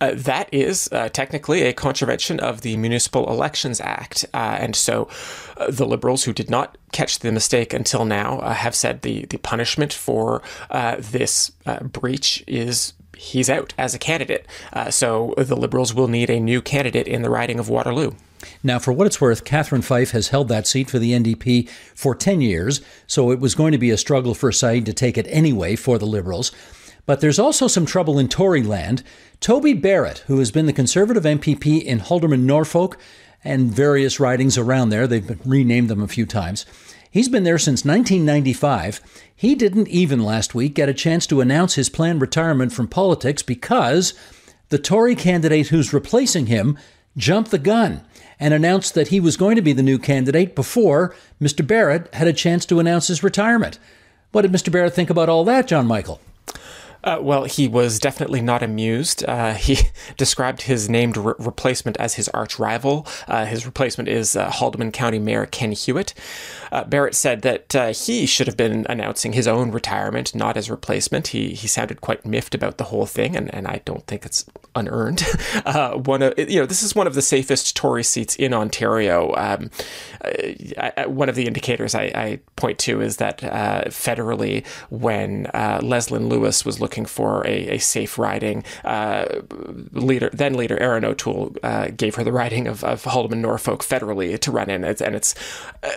Uh, 0.00 0.12
that 0.14 0.48
is 0.52 0.88
uh, 0.92 1.08
technically 1.08 1.62
a 1.62 1.72
contravention 1.72 2.38
of 2.40 2.60
the 2.60 2.76
Municipal 2.76 3.28
Elections 3.30 3.80
Act. 3.80 4.24
Uh, 4.32 4.56
and 4.60 4.76
so 4.76 5.08
uh, 5.56 5.70
the 5.70 5.86
Liberals, 5.86 6.24
who 6.24 6.32
did 6.32 6.50
not 6.50 6.76
catch 6.92 7.18
the 7.18 7.32
mistake 7.32 7.72
until 7.72 8.04
now, 8.04 8.38
uh, 8.38 8.54
have 8.54 8.74
said 8.74 9.02
the, 9.02 9.26
the 9.26 9.38
punishment 9.38 9.92
for 9.92 10.42
uh, 10.70 10.96
this 10.98 11.50
breach 11.82 12.44
is 12.46 12.94
he's 13.16 13.50
out 13.50 13.74
as 13.76 13.94
a 13.94 13.98
candidate. 13.98 14.46
so 14.90 15.34
the 15.36 15.56
Liberals 15.56 15.92
will 15.92 16.06
need 16.06 16.30
a 16.30 16.38
new 16.38 16.62
candidate 16.62 17.08
in 17.08 17.22
the 17.22 17.30
riding 17.30 17.58
of 17.58 17.68
Waterloo. 17.68 18.12
Now, 18.62 18.78
for 18.78 18.92
what 18.92 19.08
it's 19.08 19.20
worth, 19.20 19.44
Catherine 19.44 19.82
Fife 19.82 20.12
has 20.12 20.28
held 20.28 20.48
that 20.48 20.68
seat 20.68 20.88
for 20.88 21.00
the 21.00 21.12
NDP 21.12 21.68
for 21.94 22.14
10 22.14 22.40
years, 22.40 22.80
so 23.08 23.32
it 23.32 23.40
was 23.40 23.56
going 23.56 23.72
to 23.72 23.78
be 23.78 23.90
a 23.90 23.96
struggle 23.96 24.34
for 24.34 24.52
Saeed 24.52 24.86
to 24.86 24.92
take 24.92 25.18
it 25.18 25.26
anyway 25.28 25.74
for 25.74 25.98
the 25.98 26.06
Liberals. 26.06 26.52
But 27.08 27.22
there's 27.22 27.38
also 27.38 27.68
some 27.68 27.86
trouble 27.86 28.18
in 28.18 28.28
Tory 28.28 28.62
land. 28.62 29.02
Toby 29.40 29.72
Barrett, 29.72 30.18
who 30.26 30.40
has 30.40 30.50
been 30.50 30.66
the 30.66 30.74
Conservative 30.74 31.22
MPP 31.22 31.82
in 31.82 32.00
Haldimand 32.00 32.42
Norfolk 32.42 32.98
and 33.42 33.72
various 33.72 34.20
ridings 34.20 34.58
around 34.58 34.90
there, 34.90 35.06
they've 35.06 35.40
renamed 35.42 35.88
them 35.88 36.02
a 36.02 36.06
few 36.06 36.26
times. 36.26 36.66
He's 37.10 37.30
been 37.30 37.44
there 37.44 37.56
since 37.56 37.82
1995. 37.82 39.00
He 39.34 39.54
didn't 39.54 39.88
even 39.88 40.22
last 40.22 40.54
week 40.54 40.74
get 40.74 40.90
a 40.90 40.94
chance 40.94 41.26
to 41.28 41.40
announce 41.40 41.76
his 41.76 41.88
planned 41.88 42.20
retirement 42.20 42.74
from 42.74 42.88
politics 42.88 43.42
because 43.42 44.12
the 44.68 44.78
Tory 44.78 45.14
candidate 45.14 45.68
who's 45.68 45.94
replacing 45.94 46.44
him 46.44 46.76
jumped 47.16 47.50
the 47.50 47.58
gun 47.58 48.02
and 48.38 48.52
announced 48.52 48.92
that 48.92 49.08
he 49.08 49.18
was 49.18 49.38
going 49.38 49.56
to 49.56 49.62
be 49.62 49.72
the 49.72 49.82
new 49.82 49.98
candidate 49.98 50.54
before 50.54 51.16
Mr. 51.40 51.66
Barrett 51.66 52.12
had 52.12 52.28
a 52.28 52.34
chance 52.34 52.66
to 52.66 52.80
announce 52.80 53.06
his 53.06 53.22
retirement. 53.22 53.78
What 54.30 54.42
did 54.42 54.52
Mr. 54.52 54.70
Barrett 54.70 54.92
think 54.92 55.08
about 55.08 55.30
all 55.30 55.44
that, 55.44 55.66
John 55.66 55.86
Michael? 55.86 56.20
Uh, 57.04 57.18
well, 57.20 57.44
he 57.44 57.68
was 57.68 57.98
definitely 57.98 58.40
not 58.40 58.62
amused. 58.62 59.24
Uh, 59.26 59.54
he 59.54 59.78
described 60.16 60.62
his 60.62 60.88
named 60.88 61.16
re- 61.16 61.34
replacement 61.38 61.96
as 61.98 62.14
his 62.14 62.28
arch 62.30 62.58
rival. 62.58 63.06
Uh, 63.26 63.46
his 63.46 63.64
replacement 63.64 64.08
is 64.08 64.36
uh, 64.36 64.50
Haldimand 64.50 64.92
County 64.92 65.18
Mayor 65.18 65.46
Ken 65.46 65.72
Hewitt. 65.72 66.14
Uh, 66.72 66.84
Barrett 66.84 67.14
said 67.14 67.42
that 67.42 67.74
uh, 67.74 67.92
he 67.92 68.26
should 68.26 68.46
have 68.46 68.56
been 68.56 68.86
announcing 68.88 69.32
his 69.32 69.46
own 69.46 69.70
retirement, 69.70 70.34
not 70.34 70.56
his 70.56 70.70
replacement. 70.70 71.28
He 71.28 71.54
he 71.54 71.66
sounded 71.66 72.00
quite 72.00 72.26
miffed 72.26 72.54
about 72.54 72.78
the 72.78 72.84
whole 72.84 73.06
thing, 73.06 73.36
and, 73.36 73.52
and 73.54 73.66
I 73.66 73.80
don't 73.84 74.06
think 74.06 74.26
it's 74.26 74.44
unearned. 74.74 75.22
one 76.04 76.22
of 76.22 76.34
you 76.38 76.60
know 76.60 76.66
this 76.66 76.82
is 76.82 76.94
one 76.94 77.06
of 77.06 77.14
the 77.14 77.22
safest 77.22 77.74
Tory 77.74 78.04
seats 78.04 78.36
in 78.36 78.52
Ontario. 78.52 79.34
Um, 79.36 79.70
I, 80.76 81.06
one 81.06 81.28
of 81.28 81.36
the 81.36 81.46
indicators 81.46 81.94
I, 81.94 82.02
I, 82.14 82.40
point 82.56 82.78
to 82.80 83.00
is 83.00 83.16
that 83.18 83.38
federally, 83.38 84.66
when 84.90 85.44
Leslyn 85.54 86.28
Lewis 86.28 86.64
was 86.64 86.80
looking 86.80 86.87
looking 86.88 87.04
for 87.04 87.46
a, 87.46 87.76
a 87.76 87.78
safe 87.78 88.18
riding. 88.18 88.64
Uh, 88.82 89.42
leader, 89.92 90.30
then 90.32 90.54
leader 90.54 90.80
Erin 90.80 91.04
O'Toole 91.04 91.54
uh, 91.62 91.88
gave 91.94 92.14
her 92.14 92.24
the 92.24 92.32
riding 92.32 92.66
of, 92.66 92.82
of 92.82 93.02
Haldimand 93.04 93.42
Norfolk 93.42 93.82
federally 93.82 94.38
to 94.38 94.50
run 94.50 94.70
in, 94.70 94.84
and 94.84 95.14
it's 95.14 95.34
uh, 95.82 95.90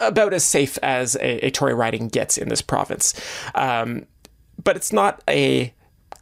about 0.00 0.34
as 0.34 0.44
safe 0.44 0.78
as 0.82 1.16
a, 1.16 1.46
a 1.46 1.50
Tory 1.50 1.72
riding 1.72 2.08
gets 2.08 2.36
in 2.36 2.50
this 2.50 2.60
province. 2.60 3.14
Um, 3.54 4.04
but 4.62 4.76
it's 4.76 4.92
not 4.92 5.22
a 5.30 5.72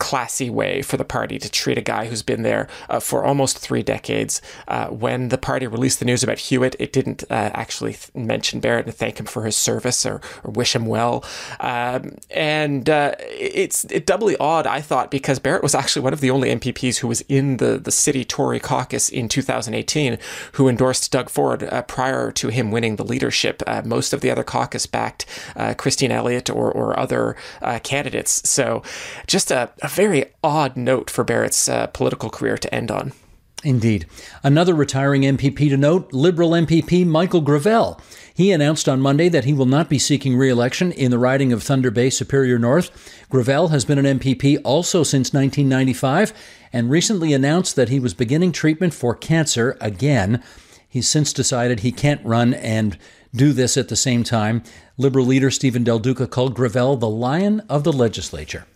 classy 0.03 0.51
way 0.51 0.83
for 0.83 0.97
the 0.97 1.05
party 1.05 1.39
to 1.39 1.49
treat 1.49 1.79
a 1.79 1.81
guy 1.81 2.07
who's 2.07 2.25
been 2.25 2.43
there 2.43 2.67
uh, 2.91 2.99
for 2.99 3.25
almost 3.25 3.57
three 3.57 3.85
decades. 3.85 4.43
Uh, 4.67 4.89
when 4.89 5.29
the 5.29 5.39
party 5.39 5.65
released 5.69 6.01
the 6.01 6.05
news 6.05 6.25
about 6.25 6.41
Hewitt, 6.41 6.75
it 6.81 6.93
didn't 6.93 7.23
uh, 7.31 7.51
actually 7.55 7.93
th- 7.93 8.13
mention 8.13 8.59
Barrett 8.59 8.87
and 8.87 8.95
thank 8.95 9.21
him 9.21 9.27
for 9.27 9.45
his 9.45 9.55
service 9.55 10.05
or, 10.05 10.21
or 10.43 10.51
wish 10.51 10.75
him 10.75 10.87
well. 10.87 11.25
Um, 11.61 12.17
and 12.31 12.91
uh, 12.91 13.15
it's 13.21 13.85
it 13.85 14.05
doubly 14.05 14.37
odd, 14.39 14.67
I 14.67 14.81
thought, 14.81 15.09
because 15.13 15.39
Barrett 15.39 15.63
was 15.63 15.73
actually 15.73 16.03
one 16.03 16.13
of 16.13 16.21
the 16.21 16.33
only 16.33 16.49
MPPs 16.51 16.97
who 16.97 17.07
was 17.07 17.21
in 17.29 17.59
the, 17.59 17.79
the 17.79 17.93
city 17.93 18.25
Tory 18.25 18.59
caucus 18.59 19.09
in 19.09 19.29
2018 19.29 20.19
who 20.55 20.69
endorsed 20.69 21.13
Doug 21.13 21.31
Ford 21.31 21.63
uh, 21.63 21.83
prior 21.83 22.33
to 22.33 22.49
him 22.49 22.73
winning 22.73 22.97
the 22.97 23.05
leadership. 23.05 23.63
Most 23.85 24.13
of 24.13 24.21
the 24.21 24.33
other 24.33 24.43
caucus 24.43 24.87
backed 24.87 25.27
Christine 25.79 26.11
Elliott 26.11 26.51
or, 26.51 26.73
or 26.73 26.99
other 26.99 27.37
candidates. 27.85 28.49
So 28.49 28.83
just 29.29 29.53
a, 29.53 29.71
a 29.81 29.89
very 29.93 30.25
odd 30.43 30.77
note 30.77 31.11
for 31.11 31.25
Barrett's 31.25 31.69
uh, 31.69 31.87
political 31.89 32.31
career 32.31 32.57
to 32.59 32.75
end 32.75 32.91
on. 32.91 33.13
Indeed. 33.65 34.07
Another 34.43 34.75
retiring 34.75 35.23
MPP 35.23 35.69
to 35.69 35.77
note 35.77 36.13
Liberal 36.13 36.51
MPP 36.51 37.07
Michael 37.07 37.43
Gravelle. 37.43 38.01
He 38.35 38.51
announced 38.51 38.89
on 38.89 39.01
Monday 39.01 39.29
that 39.29 39.45
he 39.45 39.53
will 39.53 39.67
not 39.67 39.89
be 39.89 39.99
seeking 39.99 40.37
re 40.37 40.49
election 40.49 40.91
in 40.91 41.11
the 41.11 41.19
riding 41.19 41.53
of 41.53 41.63
Thunder 41.63 41.91
Bay 41.91 42.11
Superior 42.11 42.59
North. 42.59 42.91
Gravelle 43.31 43.71
has 43.71 43.85
been 43.85 44.05
an 44.05 44.19
MPP 44.19 44.59
also 44.65 45.05
since 45.05 45.33
1995 45.33 46.33
and 46.73 46.91
recently 46.91 47.33
announced 47.33 47.77
that 47.77 47.89
he 47.89 48.01
was 48.01 48.15
beginning 48.15 48.51
treatment 48.51 48.95
for 48.95 49.15
cancer 49.15 49.77
again. 49.81 50.43
He's 50.89 51.09
since 51.09 51.33
decided 51.33 51.81
he 51.81 51.93
can't 51.93 52.25
run 52.25 52.55
and 52.55 52.99
do 53.35 53.53
this 53.53 53.77
at 53.77 53.89
the 53.89 53.97
same 53.97 54.25
time. 54.25 54.63
Liberal 54.97 55.27
leader 55.27 55.51
Steven 55.51 55.85
Del 55.85 55.99
Duca 56.01 56.27
called 56.27 56.57
Gravelle 56.57 56.99
the 56.99 57.09
lion 57.09 57.61
of 57.69 57.85
the 57.85 57.93
legislature. 57.93 58.67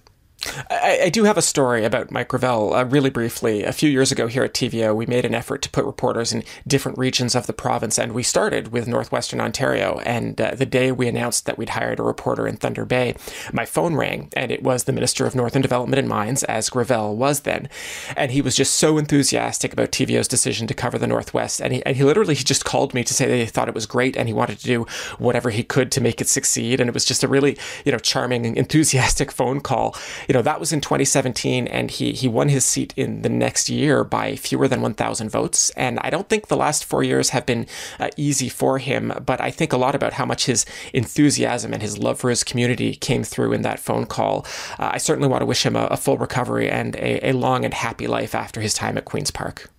I, 0.70 1.00
I, 1.04 1.08
do 1.08 1.24
have 1.24 1.36
a 1.36 1.42
story 1.42 1.84
about 1.84 2.10
Mike 2.10 2.28
Gravelle, 2.28 2.76
uh, 2.76 2.84
really 2.84 3.10
briefly. 3.10 3.62
A 3.62 3.72
few 3.72 3.88
years 3.88 4.12
ago 4.12 4.26
here 4.26 4.44
at 4.44 4.54
TVO, 4.54 4.94
we 4.94 5.06
made 5.06 5.24
an 5.24 5.34
effort 5.34 5.62
to 5.62 5.70
put 5.70 5.84
reporters 5.84 6.32
in 6.32 6.44
different 6.66 6.98
regions 6.98 7.34
of 7.34 7.46
the 7.46 7.52
province, 7.52 7.98
and 7.98 8.12
we 8.12 8.22
started 8.22 8.68
with 8.68 8.86
northwestern 8.86 9.40
Ontario. 9.40 10.00
And 10.04 10.40
uh, 10.40 10.54
the 10.54 10.66
day 10.66 10.92
we 10.92 11.08
announced 11.08 11.46
that 11.46 11.58
we'd 11.58 11.70
hired 11.70 11.98
a 11.98 12.02
reporter 12.02 12.46
in 12.46 12.56
Thunder 12.56 12.84
Bay, 12.84 13.14
my 13.52 13.64
phone 13.64 13.94
rang, 13.94 14.30
and 14.34 14.50
it 14.50 14.62
was 14.62 14.84
the 14.84 14.92
Minister 14.92 15.26
of 15.26 15.34
Northern 15.34 15.62
Development 15.62 15.98
and 15.98 16.08
Mines, 16.08 16.44
as 16.44 16.70
Gravelle 16.70 17.14
was 17.14 17.40
then. 17.40 17.68
And 18.16 18.30
he 18.30 18.40
was 18.40 18.56
just 18.56 18.76
so 18.76 18.98
enthusiastic 18.98 19.72
about 19.72 19.92
TVO's 19.92 20.28
decision 20.28 20.66
to 20.66 20.74
cover 20.74 20.98
the 20.98 21.06
Northwest. 21.06 21.60
And 21.60 21.72
he, 21.72 21.84
and 21.84 21.96
he 21.96 22.04
literally 22.04 22.34
he 22.34 22.44
just 22.44 22.64
called 22.64 22.94
me 22.94 23.04
to 23.04 23.14
say 23.14 23.26
that 23.26 23.36
he 23.36 23.46
thought 23.46 23.68
it 23.68 23.74
was 23.74 23.86
great 23.86 24.16
and 24.16 24.28
he 24.28 24.34
wanted 24.34 24.58
to 24.58 24.64
do 24.64 24.86
whatever 25.18 25.50
he 25.50 25.62
could 25.62 25.90
to 25.92 26.00
make 26.00 26.20
it 26.20 26.28
succeed. 26.28 26.80
And 26.80 26.88
it 26.88 26.94
was 26.94 27.04
just 27.04 27.24
a 27.24 27.28
really, 27.28 27.58
you 27.84 27.92
know, 27.92 27.98
charming 27.98 28.56
enthusiastic 28.56 29.32
phone 29.32 29.60
call. 29.60 29.94
You 30.28 30.34
know, 30.34 30.35
that 30.42 30.60
was 30.60 30.72
in 30.72 30.80
2017, 30.80 31.66
and 31.68 31.90
he 31.90 32.12
he 32.12 32.28
won 32.28 32.48
his 32.48 32.64
seat 32.64 32.92
in 32.96 33.22
the 33.22 33.28
next 33.28 33.68
year 33.68 34.04
by 34.04 34.36
fewer 34.36 34.68
than 34.68 34.82
1,000 34.82 35.28
votes. 35.28 35.70
And 35.70 35.98
I 36.00 36.10
don't 36.10 36.28
think 36.28 36.48
the 36.48 36.56
last 36.56 36.84
four 36.84 37.02
years 37.02 37.30
have 37.30 37.46
been 37.46 37.66
uh, 37.98 38.10
easy 38.16 38.48
for 38.48 38.78
him, 38.78 39.12
but 39.24 39.40
I 39.40 39.50
think 39.50 39.72
a 39.72 39.76
lot 39.76 39.94
about 39.94 40.14
how 40.14 40.26
much 40.26 40.46
his 40.46 40.66
enthusiasm 40.92 41.72
and 41.72 41.82
his 41.82 41.98
love 41.98 42.18
for 42.18 42.30
his 42.30 42.44
community 42.44 42.94
came 42.94 43.22
through 43.22 43.52
in 43.52 43.62
that 43.62 43.78
phone 43.78 44.06
call. 44.06 44.46
Uh, 44.78 44.90
I 44.92 44.98
certainly 44.98 45.28
want 45.28 45.42
to 45.42 45.46
wish 45.46 45.64
him 45.64 45.76
a, 45.76 45.86
a 45.86 45.96
full 45.96 46.18
recovery 46.18 46.68
and 46.68 46.96
a, 46.96 47.30
a 47.30 47.32
long 47.32 47.64
and 47.64 47.74
happy 47.74 48.06
life 48.06 48.34
after 48.34 48.60
his 48.60 48.74
time 48.74 48.96
at 48.96 49.04
Queen's 49.04 49.30
Park. 49.30 49.70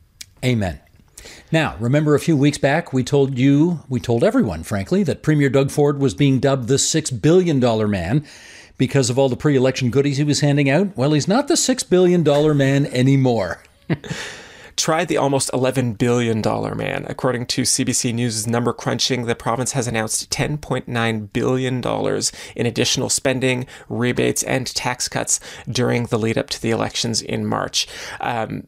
Amen. 0.43 0.80
Now, 1.52 1.76
remember 1.80 2.15
a 2.15 2.20
few 2.20 2.36
weeks 2.38 2.58
back, 2.58 2.93
we 2.93 3.04
told 3.04 3.38
you, 3.38 3.82
we 3.89 4.00
told 4.00 4.24
everyone, 4.24 4.63
frankly, 4.63 5.04
that 5.04 5.24
Premier 5.24 5.50
Doug 5.50 5.72
Ford 5.72 6.00
was 6.00 6.13
being 6.13 6.39
dubbed 6.39 6.67
the 6.67 6.76
$6 6.76 7.22
billion 7.22 7.60
man 7.89 8.26
because 8.78 9.10
of 9.10 9.18
all 9.18 9.30
the 9.30 9.38
pre 9.38 9.56
election 9.56 9.90
goodies 9.90 10.18
he 10.18 10.24
was 10.24 10.42
handing 10.42 10.70
out? 10.70 10.96
Well, 10.96 11.13
he's 11.13 11.28
not 11.28 11.48
the 11.48 11.56
$6 11.56 11.90
billion 11.90 12.24
man 12.58 12.86
anymore. 12.88 13.63
Try 14.76 15.06
the 15.06 15.18
almost 15.18 15.52
$11 15.54 15.98
billion 15.98 16.40
man. 16.78 17.06
According 17.10 17.48
to 17.48 17.63
CBC 17.63 18.13
News' 18.13 18.46
number 18.46 18.74
crunching, 18.74 19.26
the 19.26 19.34
province 19.34 19.72
has 19.72 19.88
announced 19.88 20.30
$10.9 20.30 21.34
billion 21.34 22.22
in 22.56 22.66
additional 22.68 23.10
spending, 23.10 23.66
rebates, 23.90 24.44
and 24.44 24.68
tax 24.68 25.08
cuts 25.08 25.40
during 25.68 26.06
the 26.06 26.20
lead 26.20 26.38
up 26.38 26.50
to 26.52 26.62
the 26.62 26.70
elections 26.70 27.24
in 27.24 27.44
March. 27.48 27.88
Um, 28.22 28.68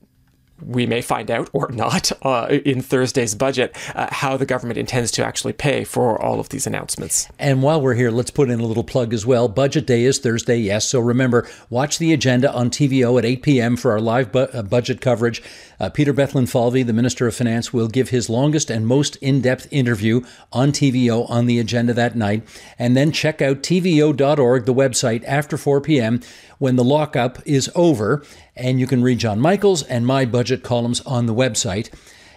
we 0.66 0.86
may 0.86 1.02
find 1.02 1.30
out 1.32 1.50
or 1.54 1.70
not 1.72 2.12
uh, 2.24 2.48
in 2.50 2.82
Thursday's 2.82 3.36
budget 3.36 3.76
uh, 3.96 4.08
how 4.12 4.38
the 4.38 4.46
government 4.46 4.78
intends 4.78 5.12
to 5.12 5.26
actually 5.26 5.54
pay 5.54 5.84
for 5.84 6.22
all 6.22 6.40
of 6.40 6.50
these 6.50 6.68
announcements. 6.68 7.28
And 7.40 7.62
while 7.64 7.82
we're 7.82 7.96
here, 7.96 8.12
let's 8.12 8.32
put 8.32 8.50
in 8.50 8.60
a 8.60 8.66
little 8.66 8.84
plug 8.84 9.14
as 9.14 9.26
well. 9.26 9.48
Budget 9.48 9.86
day 9.86 10.04
is 10.04 10.20
Thursday, 10.20 10.58
yes. 10.58 10.88
So 10.88 11.00
remember, 11.00 11.48
watch 11.70 11.98
the 11.98 12.14
agenda 12.14 12.52
on 12.54 12.70
TVO 12.70 13.18
at 13.18 13.26
8 13.26 13.42
p.m. 13.44 13.78
for 13.78 13.92
our 13.92 14.02
live 14.02 14.32
bu- 14.32 14.40
uh, 14.40 14.64
budget 14.64 15.02
coverage. 15.02 15.42
Uh, 15.80 15.90
Peter 15.90 16.14
Bethlenfalvy, 16.14 16.86
the 16.86 16.94
Minister 16.94 17.26
of 17.28 17.36
Finance, 17.36 17.72
will 17.72 17.88
give 17.88 18.10
his 18.10 18.30
longest 18.30 18.70
and 18.70 18.86
most 18.86 19.16
in 19.18 19.42
depth 19.42 19.68
interview 19.72 20.22
on 20.52 20.72
TVO 20.72 21.30
on 21.30 21.46
the 21.46 21.60
agenda 21.60 21.94
that 21.94 22.16
night. 22.16 22.44
And 22.78 22.98
then 22.98 23.12
check 23.12 23.42
out 23.42 23.64
TVO.org, 23.64 24.66
the 24.66 24.74
website, 24.74 25.24
after 25.26 25.58
4 25.58 25.80
p.m. 25.80 26.20
when 26.58 26.76
the 26.76 26.84
lockup 26.84 27.40
is 27.46 27.72
over. 27.76 28.24
And 28.58 28.80
you 28.80 28.88
can 28.88 29.02
read 29.02 29.20
John 29.20 29.40
Michaels 29.40 29.84
and 29.84 30.06
my 30.06 30.26
budget 30.26 30.64
columns 30.64 31.00
on 31.02 31.28
the 31.28 31.34
website. 31.34 31.90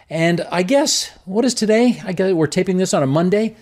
And 0.09 0.42
I 0.52 0.62
guess, 0.62 1.11
what 1.24 1.44
is 1.44 1.55
today? 1.55 2.00
I 2.05 2.12
guess 2.12 2.33
we're 2.33 2.46
taping 2.46 2.76
this 2.76 2.94
on 2.94 3.02
a 3.02 3.07
Monday. 3.07 3.57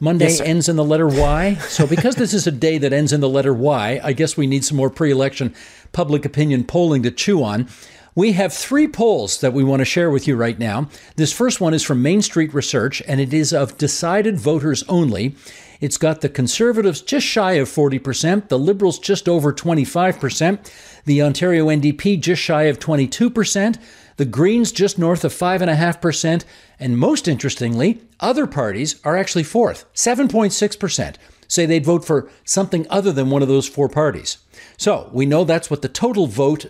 Monday 0.00 0.26
yes, 0.26 0.40
ends 0.40 0.68
in 0.68 0.76
the 0.76 0.84
letter 0.84 1.06
Y. 1.06 1.54
So, 1.68 1.86
because 1.86 2.16
this 2.16 2.34
is 2.34 2.46
a 2.46 2.50
day 2.50 2.78
that 2.78 2.92
ends 2.92 3.12
in 3.12 3.20
the 3.20 3.28
letter 3.28 3.54
Y, 3.54 4.00
I 4.02 4.12
guess 4.12 4.36
we 4.36 4.46
need 4.46 4.64
some 4.64 4.76
more 4.76 4.90
pre 4.90 5.10
election 5.10 5.54
public 5.92 6.24
opinion 6.24 6.64
polling 6.64 7.02
to 7.04 7.10
chew 7.10 7.42
on. 7.42 7.68
We 8.16 8.34
have 8.34 8.52
three 8.52 8.86
polls 8.86 9.40
that 9.40 9.52
we 9.52 9.64
want 9.64 9.80
to 9.80 9.84
share 9.84 10.08
with 10.08 10.28
you 10.28 10.36
right 10.36 10.56
now. 10.56 10.88
This 11.16 11.32
first 11.32 11.60
one 11.60 11.74
is 11.74 11.82
from 11.82 12.00
Mainstreet 12.00 12.54
Research, 12.54 13.02
and 13.08 13.20
it 13.20 13.34
is 13.34 13.52
of 13.52 13.76
decided 13.76 14.38
voters 14.38 14.84
only. 14.88 15.34
It's 15.80 15.96
got 15.96 16.20
the 16.20 16.28
Conservatives 16.28 17.02
just 17.02 17.26
shy 17.26 17.54
of 17.54 17.68
40%, 17.68 18.48
the 18.48 18.58
Liberals 18.58 19.00
just 19.00 19.28
over 19.28 19.52
25%, 19.52 20.70
the 21.04 21.22
Ontario 21.22 21.66
NDP 21.66 22.20
just 22.20 22.40
shy 22.40 22.64
of 22.64 22.78
22%, 22.78 23.78
the 24.16 24.24
Greens 24.24 24.70
just 24.70 24.96
north 24.96 25.24
of 25.24 25.32
5.5%, 25.32 26.44
and 26.78 26.96
most 26.96 27.26
interestingly, 27.26 28.00
other 28.20 28.46
parties 28.46 29.00
are 29.04 29.16
actually 29.16 29.42
fourth, 29.42 29.92
7.6%. 29.92 31.16
Say 31.48 31.66
they'd 31.66 31.84
vote 31.84 32.04
for 32.04 32.30
something 32.44 32.86
other 32.88 33.10
than 33.10 33.28
one 33.28 33.42
of 33.42 33.48
those 33.48 33.68
four 33.68 33.88
parties. 33.88 34.38
So 34.76 35.10
we 35.12 35.26
know 35.26 35.42
that's 35.42 35.68
what 35.68 35.82
the 35.82 35.88
total 35.88 36.28
vote 36.28 36.66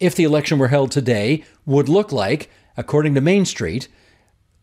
if 0.00 0.14
the 0.14 0.24
election 0.24 0.58
were 0.58 0.68
held 0.68 0.90
today, 0.90 1.44
would 1.66 1.88
look 1.88 2.12
like, 2.12 2.50
according 2.76 3.14
to 3.14 3.20
Mainstreet. 3.20 3.88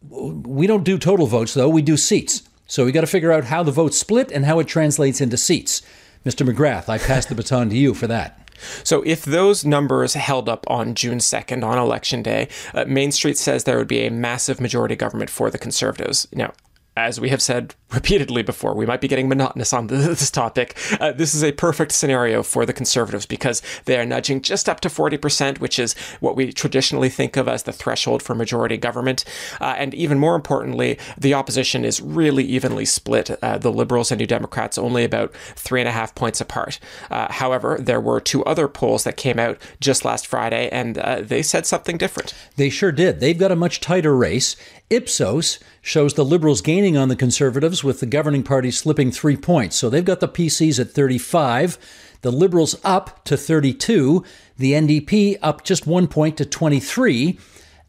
We 0.02 0.67
don't 0.67 0.84
do 0.84 0.98
total 0.98 1.28
votes, 1.28 1.54
though, 1.54 1.69
we 1.69 1.82
do 1.82 1.98
seats. 1.98 2.43
So 2.67 2.86
we 2.86 2.91
got 2.91 3.02
to 3.02 3.08
figure 3.08 3.32
out 3.32 3.45
how 3.45 3.63
the 3.63 3.71
votes 3.71 3.98
split 3.98 4.32
and 4.32 4.45
how 4.45 4.60
it 4.60 4.67
translates 4.67 5.21
into 5.21 5.38
seats. 5.38 5.82
Mr. 6.26 6.48
McGrath, 6.48 6.89
I 6.89 6.98
pass 6.98 7.26
the 7.26 7.36
baton 7.36 7.69
to 7.69 7.78
you 7.78 7.93
for 7.93 8.08
that. 8.08 8.45
So, 8.84 9.04
if 9.04 9.26
those 9.26 9.65
numbers 9.65 10.13
held 10.13 10.48
up 10.48 10.65
on 10.69 10.95
June 10.95 11.17
2nd, 11.17 11.63
on 11.63 11.78
election 11.78 12.24
day, 12.24 12.48
uh, 12.74 12.86
Mainstreet 12.86 13.38
says 13.38 13.63
there 13.63 13.78
would 13.78 13.88
be 13.88 14.06
a 14.06 14.12
massive 14.12 14.62
majority 14.62 14.95
government 14.95 15.30
for 15.30 15.52
the 15.52 15.58
Conservatives. 15.58 16.26
Now, 16.34 16.54
as 16.95 17.19
we 17.19 17.30
have 17.30 17.41
said 17.41 17.76
repeatedly 17.93 18.43
before, 18.43 18.74
we 18.74 18.86
might 18.86 19.02
be 19.02 19.08
getting 19.08 19.30
monotonous 19.30 19.74
on 19.74 19.88
this 19.88 20.32
topic. 20.32 20.78
Uh, 21.00 21.12
this 21.12 21.34
is 21.34 21.43
a 21.43 21.52
perfect 21.52 21.91
scenario 21.91 22.43
for 22.43 22.65
the 22.65 22.74
conservatives 22.74 23.26
because 23.26 23.62
they 23.86 24.00
are 24.00 24.06
nudging 24.06 24.41
just 24.41 24.67
up 24.67 24.80
to 24.82 24.89
40%, 24.89 25.60
which 25.60 25.80
is 25.80 25.93
what 26.19 26.36
we 26.36 26.52
traditionally 26.52 27.10
think 27.10 27.38
of 27.38 27.48
as 27.48 27.63
the 27.63 27.71
threshold 27.71 28.21
for 28.21 28.36
majority 28.36 28.78
government. 28.78 29.24
Uh, 29.62 29.76
and 29.78 29.93
even 29.93 30.19
more 30.19 30.36
importantly, 30.36 30.98
the 31.17 31.34
opposition 31.34 31.86
is 31.86 32.02
really 32.02 32.43
evenly 32.43 32.86
split. 32.86 33.32
Uh, 33.41 33.58
the 33.58 33.71
Liberals 33.71 34.12
and 34.12 34.19
New 34.19 34.28
Democrats 34.28 34.78
only 34.78 35.04
about 35.04 35.34
three 35.56 35.82
and 35.82 35.89
a 35.89 35.93
half 35.93 36.15
points 36.15 36.41
apart. 36.41 36.80
Uh, 37.10 37.32
however, 37.32 37.78
there 37.80 38.02
were 38.02 38.19
two 38.19 38.43
other 38.45 38.67
polls 38.67 39.04
that 39.04 39.17
came 39.17 39.39
out 39.39 39.58
just 39.80 40.06
last 40.06 40.28
Friday, 40.28 40.69
and 40.69 40.98
uh, 40.98 41.21
they 41.21 41.41
said 41.41 41.65
something 41.65 41.98
different. 41.98 42.34
They 42.56 42.69
sure 42.69 42.91
did. 42.91 43.19
They've 43.19 43.38
got 43.38 43.52
a 43.52 43.56
much 43.56 43.80
tighter 43.80 44.15
race. 44.15 44.56
Ipsos 44.89 45.60
shows 45.82 46.13
the 46.13 46.26
Liberals 46.26 46.62
gaining 46.62 46.95
on 46.95 47.10
the 47.10 47.15
Conservatives 47.15 47.84
with 47.86 48.00
the 48.00 48.06
governing 48.06 48.43
party 48.43 48.71
slipping 48.71 49.12
three 49.12 49.38
points. 49.38 49.76
So 49.76 49.89
they've 49.89 50.04
got 50.04 50.19
the 50.19 50.28
PCs 50.28 50.80
at 50.80 50.91
35, 50.91 51.78
the 52.21 52.32
Liberals 52.32 52.76
up 52.84 53.24
to 53.26 53.38
32, 53.38 54.24
the 54.58 54.74
NDP 54.74 55.38
up 55.41 55.63
just 55.63 55.88
one 55.88 56.08
point 56.08 56.38
to 56.38 56.45
23. 56.45 57.39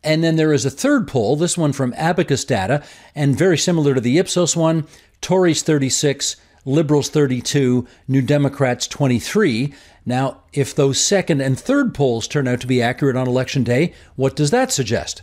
And 0.05 0.23
then 0.23 0.37
there 0.37 0.53
is 0.53 0.65
a 0.65 0.71
third 0.71 1.09
poll, 1.09 1.35
this 1.35 1.59
one 1.59 1.73
from 1.73 1.95
Abacus 1.97 2.45
Data, 2.45 2.85
and 3.15 3.37
very 3.37 3.59
similar 3.59 3.95
to 3.95 4.01
the 4.01 4.19
Ipsos 4.19 4.55
one 4.55 4.87
Tories 5.21 5.63
36, 5.63 6.37
Liberals 6.65 7.09
32, 7.09 7.87
New 8.07 8.23
Democrats 8.23 8.87
23. 8.87 9.73
Now, 10.05 10.43
if 10.53 10.75
those 10.75 11.01
second 11.01 11.41
and 11.41 11.59
third 11.59 11.95
polls 11.95 12.29
turn 12.29 12.47
out 12.47 12.61
to 12.61 12.67
be 12.67 12.83
accurate 12.83 13.17
on 13.17 13.27
election 13.27 13.65
day, 13.65 13.93
what 14.15 14.37
does 14.37 14.51
that 14.51 14.71
suggest? 14.71 15.23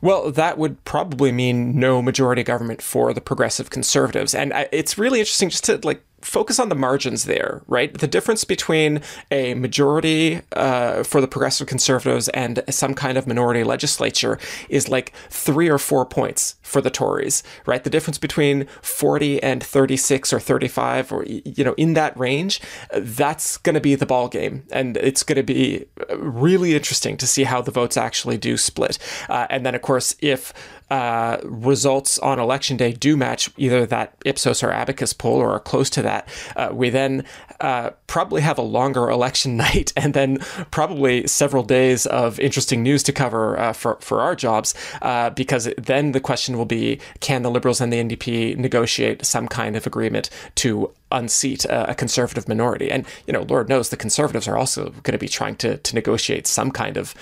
Well, 0.00 0.30
that 0.32 0.58
would 0.58 0.84
probably 0.84 1.32
mean 1.32 1.78
no 1.78 2.02
majority 2.02 2.42
government 2.42 2.82
for 2.82 3.12
the 3.12 3.20
progressive 3.20 3.70
conservatives. 3.70 4.34
And 4.34 4.52
it's 4.72 4.98
really 4.98 5.20
interesting 5.20 5.48
just 5.50 5.64
to 5.64 5.80
like 5.82 6.02
focus 6.20 6.58
on 6.58 6.68
the 6.68 6.74
margins 6.74 7.24
there, 7.24 7.62
right? 7.66 7.96
The 7.96 8.06
difference 8.06 8.44
between 8.44 9.00
a 9.30 9.54
majority 9.54 10.40
uh, 10.52 11.02
for 11.02 11.20
the 11.20 11.28
progressive 11.28 11.66
conservatives 11.66 12.28
and 12.30 12.62
some 12.70 12.94
kind 12.94 13.18
of 13.18 13.26
minority 13.26 13.64
legislature 13.64 14.38
is 14.68 14.88
like 14.88 15.12
three 15.30 15.68
or 15.68 15.78
four 15.78 16.04
points 16.04 16.56
for 16.62 16.80
the 16.80 16.90
Tories, 16.90 17.42
right? 17.66 17.84
The 17.84 17.90
difference 17.90 18.18
between 18.18 18.66
40 18.82 19.42
and 19.42 19.62
36 19.62 20.32
or 20.32 20.40
35 20.40 21.12
or, 21.12 21.24
you 21.24 21.64
know, 21.64 21.74
in 21.74 21.94
that 21.94 22.16
range, 22.18 22.60
that's 22.92 23.56
going 23.58 23.74
to 23.74 23.80
be 23.80 23.94
the 23.94 24.06
ball 24.06 24.28
game. 24.28 24.64
And 24.72 24.96
it's 24.96 25.22
going 25.22 25.36
to 25.36 25.42
be 25.42 25.86
really 26.16 26.74
interesting 26.74 27.16
to 27.18 27.26
see 27.26 27.44
how 27.44 27.60
the 27.60 27.70
votes 27.70 27.96
actually 27.96 28.38
do 28.38 28.56
split. 28.56 28.98
Uh, 29.28 29.46
and 29.50 29.64
then, 29.64 29.74
of 29.74 29.82
course, 29.82 30.16
if 30.20 30.52
uh, 30.90 31.38
results 31.42 32.18
on 32.20 32.38
election 32.38 32.76
day 32.76 32.92
do 32.92 33.16
match 33.16 33.50
either 33.56 33.86
that 33.86 34.14
Ipsos 34.24 34.62
or 34.62 34.70
Abacus 34.70 35.12
poll 35.12 35.38
or 35.38 35.50
are 35.50 35.60
close 35.60 35.90
to 35.90 36.02
that, 36.02 36.28
uh, 36.54 36.70
we 36.72 36.90
then 36.90 37.24
uh, 37.60 37.90
probably 38.06 38.42
have 38.42 38.58
a 38.58 38.62
longer 38.62 39.10
election 39.10 39.56
night 39.66 39.92
and 39.96 40.14
then 40.14 40.38
probably 40.70 41.26
several 41.26 41.62
days 41.62 42.06
of 42.06 42.38
interesting 42.38 42.82
news 42.82 43.02
to 43.02 43.12
cover 43.12 43.58
uh, 43.58 43.72
for, 43.72 43.96
for 44.00 44.20
our 44.20 44.36
jobs 44.36 44.74
uh, 45.02 45.30
because 45.30 45.68
then 45.76 46.12
the 46.12 46.20
question 46.20 46.56
will 46.56 46.64
be 46.64 47.00
can 47.20 47.42
the 47.42 47.50
Liberals 47.50 47.80
and 47.80 47.92
the 47.92 47.96
NDP 47.96 48.56
negotiate 48.56 49.24
some 49.24 49.48
kind 49.48 49.76
of 49.76 49.86
agreement 49.86 50.30
to 50.56 50.92
unseat 51.10 51.64
a, 51.64 51.90
a 51.90 51.94
conservative 51.94 52.48
minority? 52.48 52.90
And, 52.90 53.06
you 53.26 53.32
know, 53.32 53.42
Lord 53.42 53.68
knows 53.68 53.88
the 53.88 53.96
conservatives 53.96 54.46
are 54.46 54.56
also 54.56 54.90
going 54.90 55.12
to 55.12 55.18
be 55.18 55.28
trying 55.28 55.56
to, 55.56 55.78
to 55.78 55.94
negotiate 55.94 56.46
some 56.46 56.70
kind 56.70 56.96
of 56.96 57.14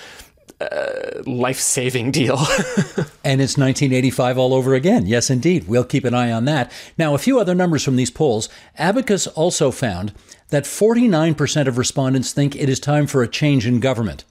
uh, 0.71 1.23
life 1.25 1.59
saving 1.59 2.11
deal. 2.11 2.37
and 3.23 3.41
it's 3.41 3.57
1985 3.57 4.37
all 4.37 4.53
over 4.53 4.73
again. 4.73 5.05
Yes, 5.05 5.29
indeed. 5.29 5.67
We'll 5.67 5.83
keep 5.83 6.05
an 6.05 6.13
eye 6.13 6.31
on 6.31 6.45
that. 6.45 6.71
Now, 6.97 7.13
a 7.13 7.19
few 7.19 7.39
other 7.39 7.55
numbers 7.55 7.83
from 7.83 7.95
these 7.95 8.11
polls. 8.11 8.49
Abacus 8.77 9.27
also 9.27 9.71
found 9.71 10.13
that 10.49 10.63
49% 10.63 11.67
of 11.67 11.77
respondents 11.77 12.31
think 12.31 12.55
it 12.55 12.69
is 12.69 12.79
time 12.79 13.07
for 13.07 13.23
a 13.23 13.27
change 13.27 13.65
in 13.65 13.79
government. 13.79 14.23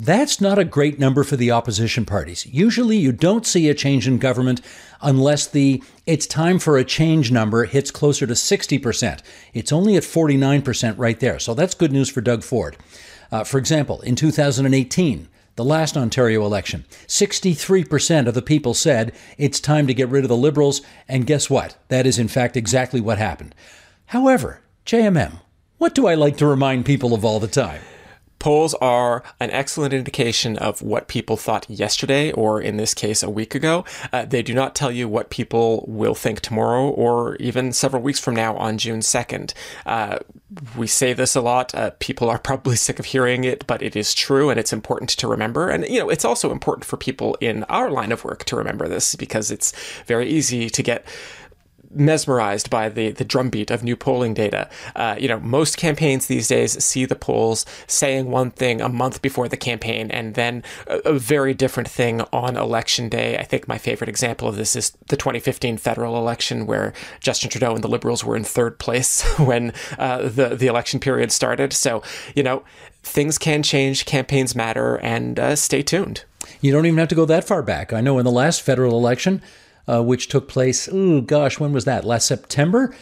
That's 0.00 0.40
not 0.40 0.60
a 0.60 0.64
great 0.64 1.00
number 1.00 1.24
for 1.24 1.34
the 1.34 1.50
opposition 1.50 2.04
parties. 2.04 2.46
Usually, 2.46 2.96
you 2.96 3.10
don't 3.10 3.44
see 3.44 3.68
a 3.68 3.74
change 3.74 4.06
in 4.06 4.18
government 4.18 4.60
unless 5.02 5.48
the 5.48 5.82
it's 6.06 6.24
time 6.24 6.60
for 6.60 6.78
a 6.78 6.84
change 6.84 7.32
number 7.32 7.64
hits 7.64 7.90
closer 7.90 8.24
to 8.24 8.34
60%. 8.34 9.20
It's 9.52 9.72
only 9.72 9.96
at 9.96 10.04
49% 10.04 10.94
right 10.96 11.18
there. 11.18 11.40
So 11.40 11.52
that's 11.52 11.74
good 11.74 11.90
news 11.90 12.08
for 12.08 12.20
Doug 12.20 12.44
Ford. 12.44 12.76
Uh, 13.32 13.42
for 13.42 13.58
example, 13.58 14.00
in 14.02 14.14
2018, 14.14 15.28
the 15.58 15.64
last 15.64 15.96
Ontario 15.96 16.46
election, 16.46 16.84
63% 17.08 18.28
of 18.28 18.34
the 18.34 18.40
people 18.40 18.74
said 18.74 19.12
it's 19.36 19.58
time 19.58 19.88
to 19.88 19.92
get 19.92 20.08
rid 20.08 20.24
of 20.24 20.28
the 20.28 20.36
Liberals, 20.36 20.82
and 21.08 21.26
guess 21.26 21.50
what? 21.50 21.76
That 21.88 22.06
is, 22.06 22.16
in 22.16 22.28
fact, 22.28 22.56
exactly 22.56 23.00
what 23.00 23.18
happened. 23.18 23.56
However, 24.06 24.60
JMM, 24.86 25.40
what 25.78 25.96
do 25.96 26.06
I 26.06 26.14
like 26.14 26.36
to 26.36 26.46
remind 26.46 26.86
people 26.86 27.12
of 27.12 27.24
all 27.24 27.40
the 27.40 27.48
time? 27.48 27.80
Polls 28.38 28.74
are 28.74 29.22
an 29.40 29.50
excellent 29.50 29.92
indication 29.92 30.56
of 30.58 30.82
what 30.82 31.08
people 31.08 31.36
thought 31.36 31.68
yesterday, 31.68 32.32
or 32.32 32.60
in 32.60 32.76
this 32.76 32.94
case, 32.94 33.22
a 33.22 33.30
week 33.30 33.54
ago. 33.54 33.84
Uh, 34.12 34.24
they 34.24 34.42
do 34.42 34.54
not 34.54 34.74
tell 34.74 34.90
you 34.90 35.08
what 35.08 35.30
people 35.30 35.84
will 35.88 36.14
think 36.14 36.40
tomorrow 36.40 36.88
or 36.88 37.36
even 37.36 37.72
several 37.72 38.02
weeks 38.02 38.20
from 38.20 38.34
now 38.34 38.56
on 38.56 38.78
June 38.78 39.00
2nd. 39.00 39.52
Uh, 39.86 40.18
we 40.76 40.86
say 40.86 41.12
this 41.12 41.34
a 41.34 41.40
lot. 41.40 41.74
Uh, 41.74 41.90
people 41.98 42.30
are 42.30 42.38
probably 42.48 42.76
sick 42.76 42.98
of 42.98 43.06
hearing 43.06 43.44
it, 43.44 43.66
but 43.66 43.82
it 43.82 43.96
is 43.96 44.14
true 44.14 44.50
and 44.50 44.58
it's 44.58 44.72
important 44.72 45.10
to 45.10 45.28
remember. 45.28 45.68
And, 45.68 45.86
you 45.88 45.98
know, 45.98 46.08
it's 46.08 46.24
also 46.24 46.52
important 46.52 46.84
for 46.84 46.96
people 46.96 47.36
in 47.40 47.64
our 47.64 47.90
line 47.90 48.12
of 48.12 48.24
work 48.24 48.44
to 48.44 48.56
remember 48.56 48.88
this 48.88 49.14
because 49.14 49.50
it's 49.50 49.72
very 50.06 50.28
easy 50.28 50.70
to 50.70 50.82
get 50.82 51.04
mesmerized 51.90 52.70
by 52.70 52.88
the 52.88 53.10
the 53.10 53.24
drumbeat 53.24 53.70
of 53.70 53.82
new 53.82 53.96
polling 53.96 54.34
data. 54.34 54.68
Uh, 54.94 55.16
you 55.18 55.28
know, 55.28 55.40
most 55.40 55.76
campaigns 55.76 56.26
these 56.26 56.48
days 56.48 56.82
see 56.82 57.04
the 57.04 57.16
polls 57.16 57.64
saying 57.86 58.30
one 58.30 58.50
thing 58.50 58.80
a 58.80 58.88
month 58.88 59.22
before 59.22 59.48
the 59.48 59.56
campaign, 59.56 60.10
and 60.10 60.34
then 60.34 60.62
a, 60.86 60.98
a, 60.98 61.18
very 61.18 61.54
different 61.54 61.88
thing 61.88 62.20
on 62.32 62.56
election 62.56 63.08
day. 63.08 63.38
I 63.38 63.44
think 63.44 63.68
my 63.68 63.78
favorite 63.78 64.08
example 64.08 64.48
of 64.48 64.56
this 64.56 64.76
is 64.76 64.90
the 65.08 65.16
2015 65.16 65.78
federal 65.78 66.16
election, 66.16 66.66
where 66.66 66.92
Justin 67.20 67.50
Trudeau 67.50 67.74
and 67.74 67.84
the 67.84 67.88
Liberals 67.88 68.24
were 68.24 68.36
in 68.36 68.44
third 68.44 68.78
place 68.78 69.22
when 69.38 69.72
uh, 69.98 70.28
the 70.28 70.54
the 70.56 70.66
election 70.66 71.00
period 71.00 71.32
started. 71.32 71.72
So, 71.72 72.02
you 72.34 72.42
know, 72.42 72.62
things 73.02 73.38
can 73.38 73.62
change, 73.62 74.04
campaigns 74.04 74.54
matter, 74.54 74.96
and 74.96 75.38
uh, 75.38 75.56
stay 75.56 75.82
tuned. 75.82 76.24
You 76.60 76.72
don't 76.72 76.86
even 76.86 76.98
have 76.98 77.08
to 77.08 77.14
go 77.14 77.24
that 77.26 77.44
far 77.44 77.62
back. 77.62 77.92
I 77.92 78.00
know 78.00 78.18
in 78.18 78.24
the 78.24 78.30
last 78.30 78.62
federal 78.62 78.96
election 78.96 79.42
uh, 79.88 80.02
which 80.02 80.28
took 80.28 80.48
place, 80.48 80.88
oh 80.92 81.20
gosh, 81.20 81.58
when 81.58 81.72
was 81.72 81.84
that? 81.86 82.04
Last 82.04 82.26
September? 82.26 82.94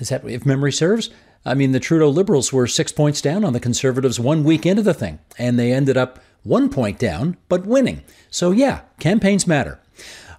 Is 0.00 0.08
that, 0.08 0.24
if 0.24 0.46
memory 0.46 0.72
serves? 0.72 1.10
I 1.44 1.54
mean, 1.54 1.72
the 1.72 1.80
Trudeau 1.80 2.08
Liberals 2.08 2.52
were 2.52 2.66
six 2.66 2.90
points 2.90 3.20
down 3.20 3.44
on 3.44 3.52
the 3.52 3.60
Conservatives 3.60 4.18
one 4.18 4.42
week 4.42 4.66
into 4.66 4.82
the 4.82 4.94
thing, 4.94 5.20
and 5.38 5.58
they 5.58 5.72
ended 5.72 5.96
up 5.96 6.18
one 6.42 6.70
point 6.70 6.98
down, 6.98 7.36
but 7.48 7.66
winning. 7.66 8.02
So, 8.30 8.50
yeah, 8.50 8.80
campaigns 8.98 9.46
matter. 9.46 9.78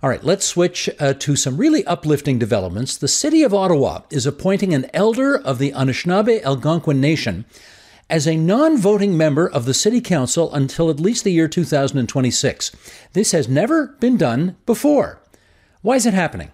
All 0.01 0.09
right, 0.09 0.23
let's 0.23 0.45
switch 0.45 0.89
uh, 0.99 1.13
to 1.13 1.35
some 1.35 1.57
really 1.57 1.85
uplifting 1.85 2.37
developments. 2.37 2.97
The 2.97 3.07
city 3.07 3.41
of 3.43 3.53
Ottawa 3.53 4.01
is 4.09 4.25
appointing 4.25 4.73
an 4.73 4.89
elder 4.93 5.37
of 5.37 5.59
the 5.59 5.71
Anishinaabe 5.71 6.43
Algonquin 6.43 6.99
Nation 6.99 7.45
as 8.09 8.27
a 8.27 8.35
non 8.35 8.77
voting 8.77 9.17
member 9.17 9.49
of 9.49 9.65
the 9.65 9.73
City 9.73 10.01
Council 10.01 10.53
until 10.53 10.89
at 10.89 10.99
least 10.99 11.23
the 11.23 11.31
year 11.31 11.47
2026. 11.47 12.71
This 13.13 13.31
has 13.31 13.47
never 13.47 13.87
been 13.99 14.17
done 14.17 14.55
before. 14.65 15.19
Why 15.81 15.95
is 15.95 16.05
it 16.05 16.13
happening? 16.13 16.51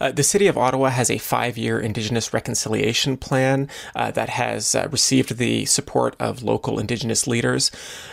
Uh, 0.00 0.12
the 0.12 0.22
city 0.22 0.46
of 0.46 0.58
Ottawa 0.58 0.90
has 0.90 1.10
a 1.10 1.18
five 1.18 1.56
year 1.56 1.78
Indigenous 1.78 2.32
reconciliation 2.32 3.16
plan 3.16 3.68
uh, 3.94 4.10
that 4.12 4.28
has 4.28 4.74
uh, 4.74 4.88
received 4.90 5.36
the 5.38 5.64
support 5.66 6.16
of 6.18 6.42
local 6.42 6.78
Indigenous 6.78 7.26
leaders. 7.26 7.70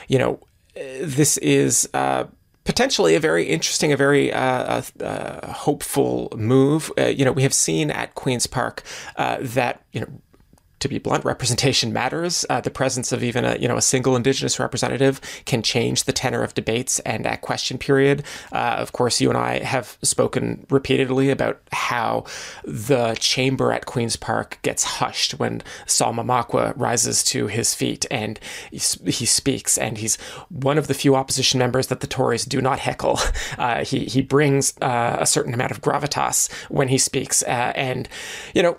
You 0.08 0.20
know, 0.20 0.40
this 0.76 1.38
is 1.38 1.90
uh, 1.94 2.26
potentially 2.64 3.16
a 3.16 3.20
very 3.20 3.46
interesting, 3.46 3.92
a 3.92 3.98
very 3.98 4.32
uh, 4.32 4.82
uh, 5.02 5.52
hopeful 5.52 6.32
move. 6.36 6.92
you 6.98 7.26
know, 7.26 7.32
we 7.32 7.44
have 7.44 7.54
seen 7.54 7.92
at 7.92 8.16
Queen's 8.16 8.48
Park 8.48 8.84
that, 9.18 9.84
you 9.92 10.02
know, 10.02 10.08
to 10.80 10.88
be 10.88 10.98
blunt, 10.98 11.26
representation 11.26 11.94
matters. 11.94 12.46
Uh, 12.50 12.62
the 12.62 12.72
presence 12.72 13.12
of 13.12 13.24
even 13.24 13.46
a 13.46 13.58
you 13.58 13.68
know 13.68 13.78
a 13.78 13.82
single 13.82 14.16
Indigenous 14.16 14.60
representative 14.60 15.22
can 15.46 15.62
change 15.62 16.04
the 16.04 16.14
tenor 16.14 16.44
of 16.44 16.54
debates 16.54 17.00
and 17.00 17.26
at 17.26 17.42
question 17.42 17.78
period. 17.78 18.24
Uh, 18.52 18.76
of 18.78 18.92
course, 18.92 19.22
you 19.22 19.30
and 19.30 19.38
I 19.38 19.60
have 19.60 19.98
spoken 20.02 20.66
repeatedly 20.70 21.30
about 21.30 21.62
how 21.72 22.26
the 22.64 23.16
chamber 23.20 23.72
at 23.72 23.86
Queens 23.86 24.16
Park 24.16 24.60
gets 24.62 24.84
hushed 24.84 25.40
when 25.40 25.62
Sol 25.86 26.14
Mamakwa 26.14 26.74
rises 26.76 27.24
to 27.26 27.48
his 27.48 27.74
feet 27.74 28.06
and 28.10 28.40
he, 28.72 28.80
he 29.10 29.26
speaks, 29.26 29.78
and 29.78 29.98
he's 29.98 30.18
one 30.50 30.78
of 30.78 30.88
the 30.88 30.94
few 30.94 31.16
opposition 31.16 31.60
members 31.60 31.88
that 31.88 32.00
the 32.00 32.08
Tories 32.08 32.46
do 32.46 32.62
not 32.62 32.80
heckle. 32.80 33.20
Uh, 33.58 33.84
he 33.84 34.06
he 34.06 34.22
brings 34.22 34.74
uh, 34.82 35.18
a 35.20 35.26
certain 35.26 35.54
amount 35.54 35.72
of 35.72 35.82
gravitas 35.82 36.52
when 36.70 36.88
he 36.88 36.98
speaks, 36.98 37.42
uh, 37.44 37.72
and 37.76 38.08
you 38.54 38.62
know 38.62 38.78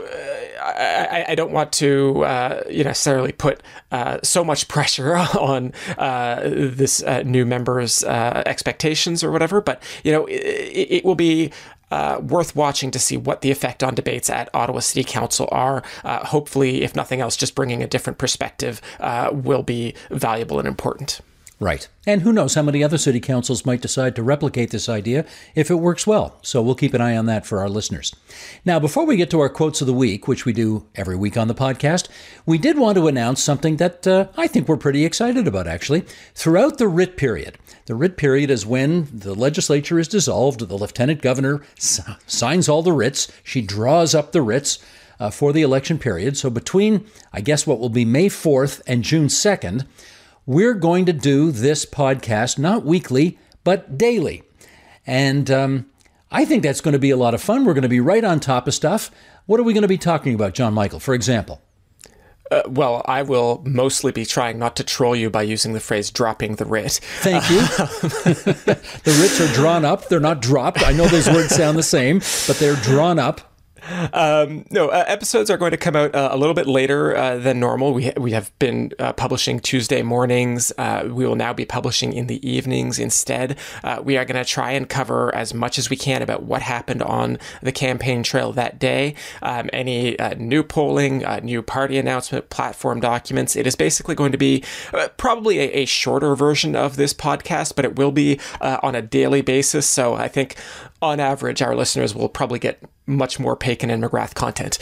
I, 0.00 1.26
I, 1.28 1.34
don't 1.34 1.52
want 1.52 1.72
to 1.74 2.24
uh, 2.24 2.62
necessarily 2.68 3.32
put 3.32 3.62
uh, 3.90 4.18
so 4.22 4.44
much 4.44 4.68
pressure 4.68 5.16
on 5.40 5.72
uh, 5.96 6.40
this 6.44 7.02
uh, 7.02 7.22
new 7.22 7.44
member's 7.44 8.04
uh, 8.04 8.42
expectations 8.46 9.24
or 9.24 9.30
whatever, 9.30 9.60
but 9.60 9.82
you 10.04 10.12
know, 10.12 10.26
it, 10.26 10.34
it 10.34 11.04
will 11.04 11.14
be 11.14 11.52
uh, 11.90 12.20
worth 12.22 12.54
watching 12.54 12.90
to 12.90 12.98
see 12.98 13.16
what 13.16 13.40
the 13.40 13.50
effect 13.50 13.82
on 13.82 13.94
debates 13.94 14.28
at 14.28 14.48
Ottawa 14.54 14.80
City 14.80 15.04
Council 15.04 15.48
are. 15.50 15.82
Uh, 16.04 16.24
hopefully, 16.26 16.82
if 16.82 16.94
nothing 16.94 17.20
else, 17.20 17.36
just 17.36 17.54
bringing 17.54 17.82
a 17.82 17.86
different 17.86 18.18
perspective 18.18 18.80
uh, 19.00 19.30
will 19.32 19.62
be 19.62 19.94
valuable 20.10 20.58
and 20.58 20.68
important. 20.68 21.20
Right. 21.60 21.88
And 22.06 22.22
who 22.22 22.32
knows 22.32 22.54
how 22.54 22.62
many 22.62 22.84
other 22.84 22.98
city 22.98 23.18
councils 23.18 23.66
might 23.66 23.80
decide 23.80 24.14
to 24.14 24.22
replicate 24.22 24.70
this 24.70 24.88
idea 24.88 25.24
if 25.56 25.72
it 25.72 25.74
works 25.74 26.06
well. 26.06 26.38
So 26.42 26.62
we'll 26.62 26.76
keep 26.76 26.94
an 26.94 27.00
eye 27.00 27.16
on 27.16 27.26
that 27.26 27.46
for 27.46 27.58
our 27.58 27.68
listeners. 27.68 28.14
Now, 28.64 28.78
before 28.78 29.04
we 29.04 29.16
get 29.16 29.28
to 29.30 29.40
our 29.40 29.48
quotes 29.48 29.80
of 29.80 29.88
the 29.88 29.92
week, 29.92 30.28
which 30.28 30.44
we 30.44 30.52
do 30.52 30.86
every 30.94 31.16
week 31.16 31.36
on 31.36 31.48
the 31.48 31.56
podcast, 31.56 32.08
we 32.46 32.58
did 32.58 32.78
want 32.78 32.96
to 32.96 33.08
announce 33.08 33.42
something 33.42 33.76
that 33.78 34.06
uh, 34.06 34.28
I 34.36 34.46
think 34.46 34.68
we're 34.68 34.76
pretty 34.76 35.04
excited 35.04 35.48
about, 35.48 35.66
actually. 35.66 36.04
Throughout 36.34 36.78
the 36.78 36.86
writ 36.86 37.16
period, 37.16 37.58
the 37.86 37.96
writ 37.96 38.16
period 38.16 38.50
is 38.50 38.64
when 38.64 39.08
the 39.12 39.34
legislature 39.34 39.98
is 39.98 40.06
dissolved, 40.06 40.60
the 40.60 40.76
lieutenant 40.76 41.22
governor 41.22 41.62
s- 41.76 42.00
signs 42.28 42.68
all 42.68 42.82
the 42.82 42.92
writs, 42.92 43.32
she 43.42 43.62
draws 43.62 44.14
up 44.14 44.30
the 44.30 44.42
writs. 44.42 44.78
Uh, 45.20 45.30
for 45.30 45.52
the 45.52 45.62
election 45.62 45.98
period. 45.98 46.36
So, 46.36 46.48
between, 46.48 47.04
I 47.32 47.40
guess, 47.40 47.66
what 47.66 47.80
will 47.80 47.88
be 47.88 48.04
May 48.04 48.28
4th 48.28 48.80
and 48.86 49.02
June 49.02 49.26
2nd, 49.26 49.84
we're 50.48 50.72
going 50.72 51.04
to 51.04 51.12
do 51.12 51.52
this 51.52 51.84
podcast 51.84 52.58
not 52.58 52.82
weekly, 52.82 53.38
but 53.64 53.98
daily. 53.98 54.42
And 55.06 55.50
um, 55.50 55.90
I 56.30 56.46
think 56.46 56.62
that's 56.62 56.80
going 56.80 56.94
to 56.94 56.98
be 56.98 57.10
a 57.10 57.18
lot 57.18 57.34
of 57.34 57.42
fun. 57.42 57.66
We're 57.66 57.74
going 57.74 57.82
to 57.82 57.88
be 57.88 58.00
right 58.00 58.24
on 58.24 58.40
top 58.40 58.66
of 58.66 58.72
stuff. 58.72 59.10
What 59.44 59.60
are 59.60 59.62
we 59.62 59.74
going 59.74 59.82
to 59.82 59.88
be 59.88 59.98
talking 59.98 60.34
about, 60.34 60.54
John 60.54 60.72
Michael, 60.72 61.00
for 61.00 61.12
example? 61.12 61.60
Uh, 62.50 62.62
well, 62.66 63.02
I 63.04 63.20
will 63.20 63.62
mostly 63.66 64.10
be 64.10 64.24
trying 64.24 64.58
not 64.58 64.74
to 64.76 64.84
troll 64.84 65.14
you 65.14 65.28
by 65.28 65.42
using 65.42 65.74
the 65.74 65.80
phrase 65.80 66.10
dropping 66.10 66.56
the 66.56 66.64
writ. 66.64 66.92
Thank 67.20 67.50
you. 67.50 67.56
the 67.60 69.18
writs 69.20 69.42
are 69.42 69.52
drawn 69.52 69.84
up. 69.84 70.08
They're 70.08 70.18
not 70.18 70.40
dropped. 70.40 70.82
I 70.82 70.92
know 70.92 71.08
those 71.08 71.28
words 71.28 71.54
sound 71.54 71.76
the 71.76 71.82
same, 71.82 72.20
but 72.46 72.56
they're 72.56 72.76
drawn 72.76 73.18
up. 73.18 73.42
Um, 74.12 74.64
no, 74.70 74.88
uh, 74.88 75.04
episodes 75.06 75.50
are 75.50 75.56
going 75.56 75.70
to 75.70 75.76
come 75.76 75.96
out 75.96 76.14
uh, 76.14 76.28
a 76.32 76.36
little 76.36 76.54
bit 76.54 76.66
later 76.66 77.16
uh, 77.16 77.38
than 77.38 77.60
normal. 77.60 77.92
We 77.92 78.06
ha- 78.06 78.20
we 78.20 78.32
have 78.32 78.56
been 78.58 78.92
uh, 78.98 79.12
publishing 79.12 79.60
Tuesday 79.60 80.02
mornings. 80.02 80.72
Uh, 80.78 81.08
we 81.10 81.26
will 81.26 81.36
now 81.36 81.52
be 81.52 81.64
publishing 81.64 82.12
in 82.12 82.26
the 82.26 82.46
evenings 82.48 82.98
instead. 82.98 83.58
Uh, 83.84 84.00
we 84.02 84.16
are 84.16 84.24
going 84.24 84.42
to 84.42 84.48
try 84.48 84.72
and 84.72 84.88
cover 84.88 85.34
as 85.34 85.54
much 85.54 85.78
as 85.78 85.90
we 85.90 85.96
can 85.96 86.22
about 86.22 86.42
what 86.42 86.62
happened 86.62 87.02
on 87.02 87.38
the 87.62 87.72
campaign 87.72 88.22
trail 88.22 88.52
that 88.52 88.78
day. 88.78 89.14
Um, 89.42 89.70
any 89.72 90.16
new 90.36 90.62
polling, 90.62 91.24
new 91.42 91.62
party 91.62 91.98
announcement, 91.98 92.50
platform 92.50 93.00
documents. 93.00 93.56
It 93.56 93.66
is 93.66 93.76
basically 93.76 94.14
going 94.14 94.32
to 94.32 94.38
be 94.38 94.64
probably 95.16 95.58
a, 95.58 95.82
a, 95.82 95.84
shorter 95.84 96.34
version 96.36 96.76
of 96.76 96.96
this 96.96 97.14
podcast, 97.14 97.74
but 97.74 97.84
it 97.84 97.96
will 97.96 98.12
be 98.12 98.38
on 98.60 98.94
a 98.94 99.02
daily 99.02 99.40
basis. 99.40 99.86
So 99.86 100.14
I 100.14 100.28
think 100.28 100.56
on 101.00 101.20
average, 101.20 101.62
our 101.62 101.74
listeners 101.74 102.14
will 102.14 102.28
probably 102.28 102.58
get 102.58 102.82
much 103.08 103.40
more 103.40 103.56
Paikin 103.56 103.90
and 103.90 104.02
McGrath 104.02 104.34
content. 104.34 104.78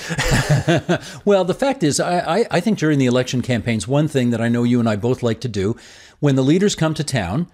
well, 1.24 1.44
the 1.44 1.54
fact 1.54 1.82
is, 1.82 2.00
I, 2.00 2.40
I, 2.40 2.46
I, 2.50 2.60
think 2.60 2.78
during 2.78 2.98
the 2.98 3.06
election 3.06 3.40
campaigns, 3.40 3.86
one 3.86 4.08
thing 4.08 4.30
that 4.30 4.40
I 4.40 4.48
know 4.48 4.64
you 4.64 4.80
and 4.80 4.88
I 4.88 4.96
both 4.96 5.22
like 5.22 5.40
to 5.42 5.48
do, 5.48 5.76
when 6.20 6.34
the 6.34 6.42
leaders 6.42 6.74
come 6.74 6.92
to 6.94 7.04
town, 7.04 7.46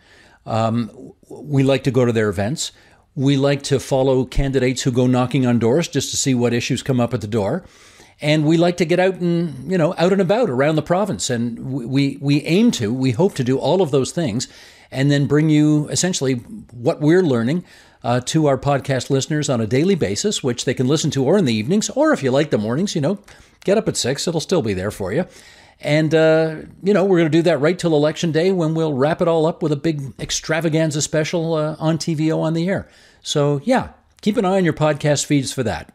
um, 0.47 1.13
we 1.29 1.63
like 1.63 1.85
to 1.85 1.91
go 1.91 2.05
to 2.05 2.13
their 2.13 2.29
events. 2.29 2.73
We 3.15 3.37
like 3.37 3.63
to 3.65 3.79
follow 3.79 4.25
candidates 4.25 4.83
who 4.83 4.91
go 4.91 5.07
knocking 5.07 5.47
on 5.47 5.59
doors 5.59 5.87
just 5.87 6.11
to 6.11 6.17
see 6.17 6.35
what 6.35 6.55
issues 6.55 6.83
come 6.83 6.99
up 6.99 7.13
at 7.13 7.21
the 7.21 7.27
door. 7.27 7.65
And 8.21 8.47
we 8.47 8.57
like 8.57 8.77
to 8.79 8.85
get 8.85 9.01
out 9.01 9.17
and, 9.17 9.71
you 9.71 9.77
know, 9.77 9.95
out 9.99 10.13
and 10.13 10.21
about 10.21 10.49
around 10.49 10.77
the 10.77 10.83
province. 10.83 11.29
And 11.29 11.73
we, 11.73 12.17
we 12.21 12.43
aim 12.43 12.71
to, 12.73 12.93
we 12.93 13.11
hope 13.11 13.35
to 13.35 13.45
do 13.45 13.59
all 13.59 13.83
of 13.83 13.91
those 13.91 14.13
things 14.13 14.49
and 14.91 15.11
then 15.11 15.27
bring 15.27 15.51
you 15.51 15.89
essentially 15.89 16.35
what 16.35 17.01
we're 17.01 17.23
learning 17.23 17.65
uh, 18.05 18.21
to 18.21 18.47
our 18.47 18.59
podcast 18.59 19.11
listeners 19.11 19.49
on 19.49 19.61
a 19.61 19.67
daily 19.67 19.95
basis, 19.95 20.43
which 20.43 20.65
they 20.65 20.75
can 20.75 20.89
listen 20.89 21.11
to 21.13 21.25
or 21.25 21.39
in 21.39 21.45
the 21.45 21.55
evenings, 21.55 21.91
or 21.91 22.13
if 22.13 22.23
you 22.23 22.31
like 22.31 22.51
the 22.51 22.59
mornings, 22.59 22.95
you 22.95 23.01
know, 23.01 23.19
get 23.65 23.79
up 23.79 23.89
at 23.89 23.97
six, 23.97 24.27
it'll 24.27 24.41
still 24.41 24.63
be 24.63 24.75
there 24.75 24.91
for 24.91 25.13
you. 25.13 25.27
And, 25.81 26.15
uh, 26.15 26.57
you 26.83 26.95
know, 26.95 27.05
we're 27.05 27.19
going 27.19 27.31
to 27.31 27.39
do 27.39 27.43
that 27.43 27.59
right 27.59 27.79
till 27.79 27.95
election 27.95 28.31
day 28.31 28.53
when 28.53 28.75
we'll 28.75 28.95
wrap 28.95 29.21
it 29.21 29.29
all 29.29 29.47
up 29.47 29.63
with 29.63 29.73
a 29.73 29.77
big 29.77 30.13
extravaganza 30.21 31.03
special 31.03 31.55
uh, 31.55 31.77
on 31.79 31.99
TVO 31.99 32.39
on 32.39 32.55
the 32.55 32.69
air. 32.69 32.89
So, 33.21 33.61
yeah, 33.65 33.91
keep 34.21 34.37
an 34.37 34.45
eye 34.45 34.59
on 34.59 34.65
your 34.65 34.75
podcast 34.75 35.25
feeds 35.27 35.53
for 35.53 35.63
that. 35.65 35.93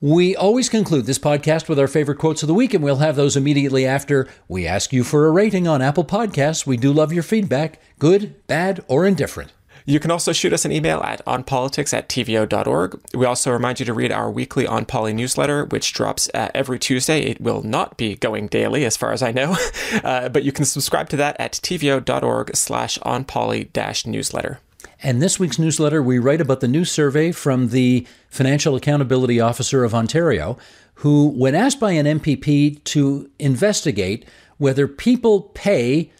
We 0.00 0.36
always 0.36 0.68
conclude 0.68 1.06
this 1.06 1.18
podcast 1.18 1.68
with 1.68 1.78
our 1.78 1.88
favorite 1.88 2.18
quotes 2.18 2.42
of 2.42 2.48
the 2.48 2.54
week, 2.54 2.74
and 2.74 2.84
we'll 2.84 2.96
have 2.96 3.16
those 3.16 3.36
immediately 3.36 3.86
after 3.86 4.28
we 4.46 4.66
ask 4.66 4.92
you 4.92 5.02
for 5.02 5.26
a 5.26 5.30
rating 5.30 5.66
on 5.66 5.80
Apple 5.80 6.04
Podcasts. 6.04 6.66
We 6.66 6.76
do 6.76 6.92
love 6.92 7.14
your 7.14 7.22
feedback, 7.22 7.80
good, 7.98 8.46
bad, 8.46 8.84
or 8.88 9.06
indifferent. 9.06 9.52
You 9.88 10.00
can 10.00 10.10
also 10.10 10.32
shoot 10.32 10.52
us 10.52 10.64
an 10.64 10.72
email 10.72 11.00
at 11.02 11.24
onpolitics 11.26 11.94
at 11.94 12.08
tvo.org. 12.08 13.00
We 13.14 13.24
also 13.24 13.52
remind 13.52 13.78
you 13.78 13.86
to 13.86 13.94
read 13.94 14.10
our 14.10 14.28
weekly 14.28 14.66
On 14.66 14.84
Poli 14.84 15.12
newsletter, 15.12 15.64
which 15.66 15.92
drops 15.92 16.28
uh, 16.34 16.48
every 16.56 16.80
Tuesday. 16.80 17.20
It 17.20 17.40
will 17.40 17.62
not 17.62 17.96
be 17.96 18.16
going 18.16 18.48
daily, 18.48 18.84
as 18.84 18.96
far 18.96 19.12
as 19.12 19.22
I 19.22 19.30
know, 19.30 19.56
uh, 20.04 20.28
but 20.28 20.42
you 20.42 20.50
can 20.50 20.64
subscribe 20.64 21.08
to 21.10 21.16
that 21.18 21.36
at 21.38 21.52
tvo.org 21.52 22.56
slash 22.56 22.98
onpoli 22.98 24.06
newsletter. 24.06 24.58
And 25.04 25.22
this 25.22 25.38
week's 25.38 25.58
newsletter, 25.58 26.02
we 26.02 26.18
write 26.18 26.40
about 26.40 26.58
the 26.58 26.68
new 26.68 26.84
survey 26.84 27.30
from 27.30 27.68
the 27.68 28.04
Financial 28.28 28.74
Accountability 28.74 29.40
Officer 29.40 29.84
of 29.84 29.94
Ontario, 29.94 30.58
who, 30.94 31.28
when 31.28 31.54
asked 31.54 31.78
by 31.78 31.92
an 31.92 32.06
MPP 32.18 32.82
to 32.84 33.30
investigate 33.38 34.24
whether 34.58 34.88
people 34.88 35.42
pay 35.54 36.10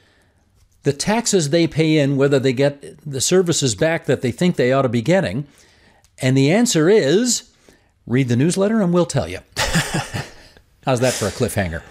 the 0.87 0.93
taxes 0.93 1.51
they 1.51 1.67
pay 1.67 1.99
in, 1.99 2.17
whether 2.17 2.39
they 2.39 2.53
get 2.53 2.97
the 3.05 3.21
services 3.21 3.75
back 3.75 4.05
that 4.05 4.23
they 4.23 4.31
think 4.31 4.55
they 4.55 4.73
ought 4.73 4.83
to 4.83 4.89
be 4.89 5.03
getting? 5.03 5.45
And 6.23 6.37
the 6.37 6.53
answer 6.53 6.89
is 6.89 7.51
read 8.07 8.29
the 8.29 8.37
newsletter 8.37 8.81
and 8.81 8.95
we'll 8.95 9.05
tell 9.05 9.27
you. 9.27 9.41
How's 10.85 11.01
that 11.01 11.13
for 11.13 11.27
a 11.27 11.33
cliffhanger? 11.33 11.83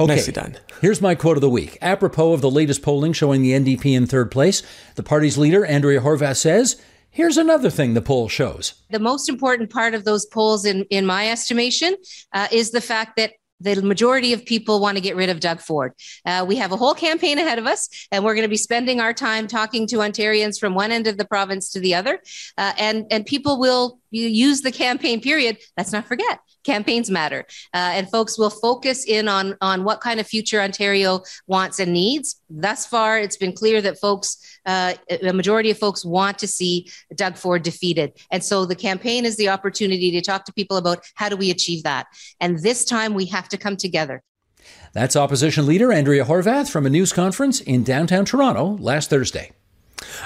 Okay, 0.00 0.16
Nicely 0.16 0.32
done. 0.32 0.56
Here's 0.80 1.00
my 1.00 1.14
quote 1.14 1.36
of 1.36 1.42
the 1.42 1.48
week. 1.48 1.78
Apropos 1.80 2.32
of 2.32 2.40
the 2.40 2.50
latest 2.50 2.82
polling 2.82 3.12
showing 3.12 3.40
the 3.40 3.52
NDP 3.52 3.94
in 3.96 4.08
third 4.08 4.32
place, 4.32 4.64
the 4.96 5.04
party's 5.04 5.38
leader, 5.38 5.64
Andrea 5.64 6.00
Horwath, 6.00 6.38
says, 6.38 6.82
Here's 7.08 7.36
another 7.36 7.70
thing 7.70 7.94
the 7.94 8.02
poll 8.02 8.28
shows. 8.28 8.74
The 8.90 8.98
most 8.98 9.28
important 9.28 9.70
part 9.70 9.94
of 9.94 10.04
those 10.04 10.26
polls, 10.26 10.64
in, 10.64 10.86
in 10.90 11.06
my 11.06 11.30
estimation, 11.30 11.94
uh, 12.32 12.48
is 12.50 12.72
the 12.72 12.80
fact 12.80 13.16
that 13.16 13.32
the 13.60 13.82
majority 13.82 14.32
of 14.32 14.44
people 14.44 14.80
want 14.80 14.96
to 14.96 15.00
get 15.00 15.16
rid 15.16 15.30
of 15.30 15.40
Doug 15.40 15.60
Ford. 15.60 15.92
Uh, 16.26 16.44
we 16.46 16.56
have 16.56 16.72
a 16.72 16.76
whole 16.76 16.94
campaign 16.94 17.38
ahead 17.38 17.58
of 17.58 17.66
us, 17.66 17.88
and 18.10 18.24
we're 18.24 18.34
going 18.34 18.44
to 18.44 18.48
be 18.48 18.56
spending 18.56 19.00
our 19.00 19.12
time 19.12 19.46
talking 19.46 19.86
to 19.88 19.96
Ontarians 19.96 20.58
from 20.58 20.74
one 20.74 20.90
end 20.90 21.06
of 21.06 21.16
the 21.16 21.24
province 21.24 21.70
to 21.70 21.80
the 21.80 21.94
other. 21.94 22.20
Uh, 22.58 22.72
and, 22.78 23.06
and 23.10 23.26
people 23.26 23.60
will 23.60 23.99
use 24.10 24.62
the 24.62 24.72
campaign 24.72 25.20
period. 25.20 25.58
Let's 25.76 25.92
not 25.92 26.06
forget 26.06 26.40
campaigns 26.64 27.10
matter. 27.10 27.46
Uh, 27.74 27.92
and 27.94 28.10
folks 28.10 28.38
will 28.38 28.50
focus 28.50 29.04
in 29.04 29.28
on 29.28 29.56
on 29.60 29.84
what 29.84 30.00
kind 30.00 30.20
of 30.20 30.26
future 30.26 30.60
ontario 30.60 31.22
wants 31.46 31.78
and 31.78 31.92
needs. 31.92 32.40
Thus 32.48 32.86
far 32.86 33.18
it's 33.18 33.36
been 33.36 33.52
clear 33.52 33.80
that 33.82 33.98
folks 33.98 34.58
uh, 34.66 34.94
a 35.22 35.32
majority 35.32 35.70
of 35.70 35.78
folks 35.78 36.04
want 36.04 36.38
to 36.38 36.46
see 36.46 36.90
doug 37.14 37.36
ford 37.36 37.62
defeated. 37.62 38.12
And 38.30 38.44
so 38.44 38.66
the 38.66 38.76
campaign 38.76 39.24
is 39.24 39.36
the 39.36 39.48
opportunity 39.48 40.10
to 40.12 40.20
talk 40.20 40.44
to 40.44 40.52
people 40.52 40.76
about 40.76 41.04
how 41.14 41.28
do 41.28 41.36
we 41.36 41.50
achieve 41.50 41.82
that. 41.84 42.06
And 42.40 42.58
this 42.62 42.84
time 42.84 43.14
we 43.14 43.26
have 43.26 43.48
to 43.48 43.56
come 43.56 43.76
together. 43.76 44.22
That's 44.92 45.16
opposition 45.16 45.66
leader 45.66 45.92
andrea 45.92 46.24
horwath 46.24 46.70
from 46.70 46.84
a 46.84 46.90
news 46.90 47.12
conference 47.12 47.60
in 47.60 47.82
downtown 47.82 48.24
toronto 48.24 48.76
last 48.78 49.08
thursday 49.08 49.52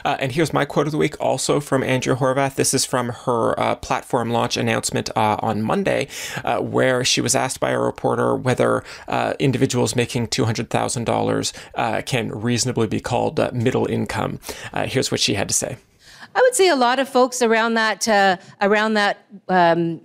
uh, 0.05 0.17
and 0.19 0.33
here's 0.33 0.53
my 0.53 0.65
quote 0.65 0.87
of 0.87 0.93
the 0.93 0.99
week, 0.99 1.21
also 1.21 1.61
from 1.61 1.83
Andrea 1.83 2.17
Horwath. 2.17 2.57
This 2.57 2.75
is 2.75 2.85
from 2.85 3.09
her 3.11 3.59
uh, 3.59 3.75
platform 3.77 4.31
launch 4.31 4.57
announcement 4.57 5.11
uh, 5.17 5.37
on 5.41 5.63
Monday, 5.63 6.09
uh, 6.45 6.59
where 6.59 7.05
she 7.05 7.21
was 7.21 7.35
asked 7.35 7.61
by 7.61 7.71
a 7.71 7.79
reporter 7.79 8.35
whether 8.35 8.85
uh, 9.09 9.35
individuals 9.39 9.97
making 9.97 10.29
$200,000 10.29 11.53
uh, 11.75 12.03
can 12.03 12.31
reasonably 12.31 12.87
be 12.87 13.01
called 13.01 13.41
middle 13.53 13.87
income. 13.87 14.41
here's 14.87 15.11
what 15.11 15.21
she 15.21 15.35
had 15.35 15.49
to 15.49 15.55
say. 15.55 15.77
I 16.35 16.41
would 16.41 16.55
say 16.55 16.69
a 16.69 16.77
lot 16.77 16.99
of 16.99 17.09
folks 17.09 17.43
around 17.43 17.75
that 17.75 18.09
around 18.61 18.95
that 18.95 19.25
um, 19.49 20.01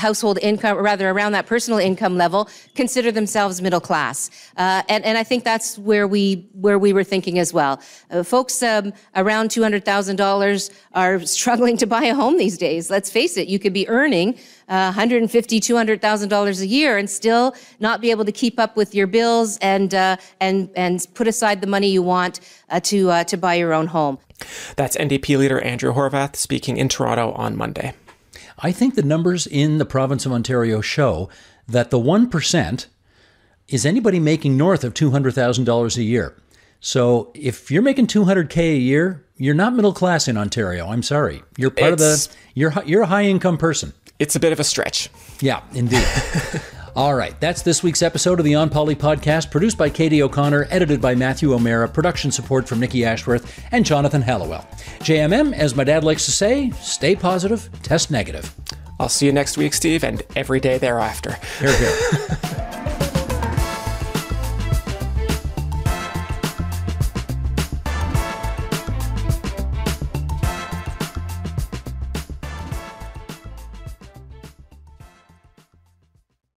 household 0.00 0.38
income, 0.40 0.78
or 0.78 0.82
rather 0.82 1.10
around 1.10 1.32
that 1.32 1.46
personal 1.46 1.78
income 1.78 2.16
level, 2.16 2.48
consider 2.74 3.12
themselves 3.12 3.60
middle 3.60 3.80
class. 3.80 4.30
Uh, 4.56 4.82
and, 4.88 5.04
and 5.04 5.18
I 5.18 5.24
think 5.24 5.44
that's 5.44 5.78
where 5.78 6.08
we, 6.08 6.48
where 6.54 6.78
we 6.78 6.92
were 6.92 7.04
thinking 7.04 7.38
as 7.38 7.52
well. 7.52 7.80
Uh, 8.10 8.22
folks 8.22 8.62
um, 8.62 8.92
around 9.14 9.50
$200,000 9.50 10.70
are 10.94 11.20
struggling 11.20 11.76
to 11.76 11.86
buy 11.86 12.04
a 12.04 12.14
home 12.14 12.38
these 12.38 12.56
days. 12.56 12.90
Let's 12.90 13.10
face 13.10 13.36
it, 13.36 13.46
you 13.48 13.58
could 13.58 13.74
be 13.74 13.86
earning 13.88 14.38
uh, 14.68 14.92
$150,000, 14.92 15.98
$200,000 15.98 16.60
a 16.60 16.66
year 16.66 16.96
and 16.96 17.10
still 17.10 17.54
not 17.80 18.00
be 18.00 18.10
able 18.10 18.24
to 18.24 18.32
keep 18.32 18.58
up 18.58 18.76
with 18.76 18.94
your 18.94 19.06
bills 19.06 19.58
and, 19.58 19.94
uh, 19.94 20.16
and, 20.40 20.70
and 20.76 21.06
put 21.14 21.28
aside 21.28 21.60
the 21.60 21.66
money 21.66 21.90
you 21.90 22.02
want 22.02 22.40
uh, 22.70 22.80
to, 22.80 23.10
uh, 23.10 23.24
to 23.24 23.36
buy 23.36 23.54
your 23.54 23.74
own 23.74 23.86
home. 23.86 24.18
That's 24.76 24.96
NDP 24.96 25.36
leader 25.38 25.60
Andrea 25.60 25.92
Horwath 25.92 26.36
speaking 26.36 26.78
in 26.78 26.88
Toronto 26.88 27.32
on 27.32 27.56
Monday. 27.56 27.92
I 28.62 28.72
think 28.72 28.94
the 28.94 29.02
numbers 29.02 29.46
in 29.46 29.78
the 29.78 29.84
province 29.86 30.26
of 30.26 30.32
Ontario 30.32 30.80
show 30.80 31.28
that 31.66 31.90
the 31.90 31.98
1% 31.98 32.86
is 33.68 33.86
anybody 33.86 34.18
making 34.20 34.56
north 34.56 34.84
of 34.84 34.94
$200,000 34.94 35.96
a 35.96 36.02
year. 36.02 36.36
So 36.80 37.30
if 37.34 37.70
you're 37.70 37.82
making 37.82 38.06
200k 38.08 38.56
a 38.74 38.76
year, 38.78 39.24
you're 39.36 39.54
not 39.54 39.74
middle 39.74 39.92
class 39.92 40.28
in 40.28 40.36
Ontario. 40.36 40.88
I'm 40.88 41.02
sorry. 41.02 41.42
You're 41.56 41.70
part 41.70 41.92
It's- 41.94 42.26
of 42.26 42.32
the 42.32 42.38
you're 42.54 42.72
you're 42.84 43.02
a 43.02 43.06
high 43.06 43.24
income 43.24 43.58
person. 43.58 43.92
It's 44.18 44.34
a 44.36 44.40
bit 44.40 44.52
of 44.52 44.60
a 44.60 44.64
stretch. 44.64 45.08
Yeah, 45.40 45.62
indeed. 45.74 46.04
All 46.96 47.14
right, 47.14 47.38
that's 47.40 47.62
this 47.62 47.82
week's 47.82 48.02
episode 48.02 48.40
of 48.40 48.44
the 48.44 48.56
On 48.56 48.68
Poli 48.68 48.96
podcast, 48.96 49.50
produced 49.50 49.78
by 49.78 49.88
Katie 49.88 50.22
O'Connor, 50.22 50.66
edited 50.70 51.00
by 51.00 51.14
Matthew 51.14 51.54
O'Mara, 51.54 51.88
production 51.88 52.32
support 52.32 52.66
from 52.66 52.80
Nikki 52.80 53.04
Ashworth 53.04 53.62
and 53.70 53.86
Jonathan 53.86 54.22
Hallowell. 54.22 54.66
JMM, 54.98 55.52
as 55.52 55.76
my 55.76 55.84
dad 55.84 56.02
likes 56.02 56.24
to 56.24 56.32
say, 56.32 56.70
stay 56.80 57.14
positive, 57.14 57.68
test 57.82 58.10
negative. 58.10 58.52
I'll 58.98 59.08
see 59.08 59.26
you 59.26 59.32
next 59.32 59.56
week, 59.56 59.72
Steve, 59.72 60.02
and 60.02 60.22
every 60.34 60.58
day 60.58 60.78
thereafter. 60.78 61.38
Here, 61.60 61.76
here. 61.76 62.70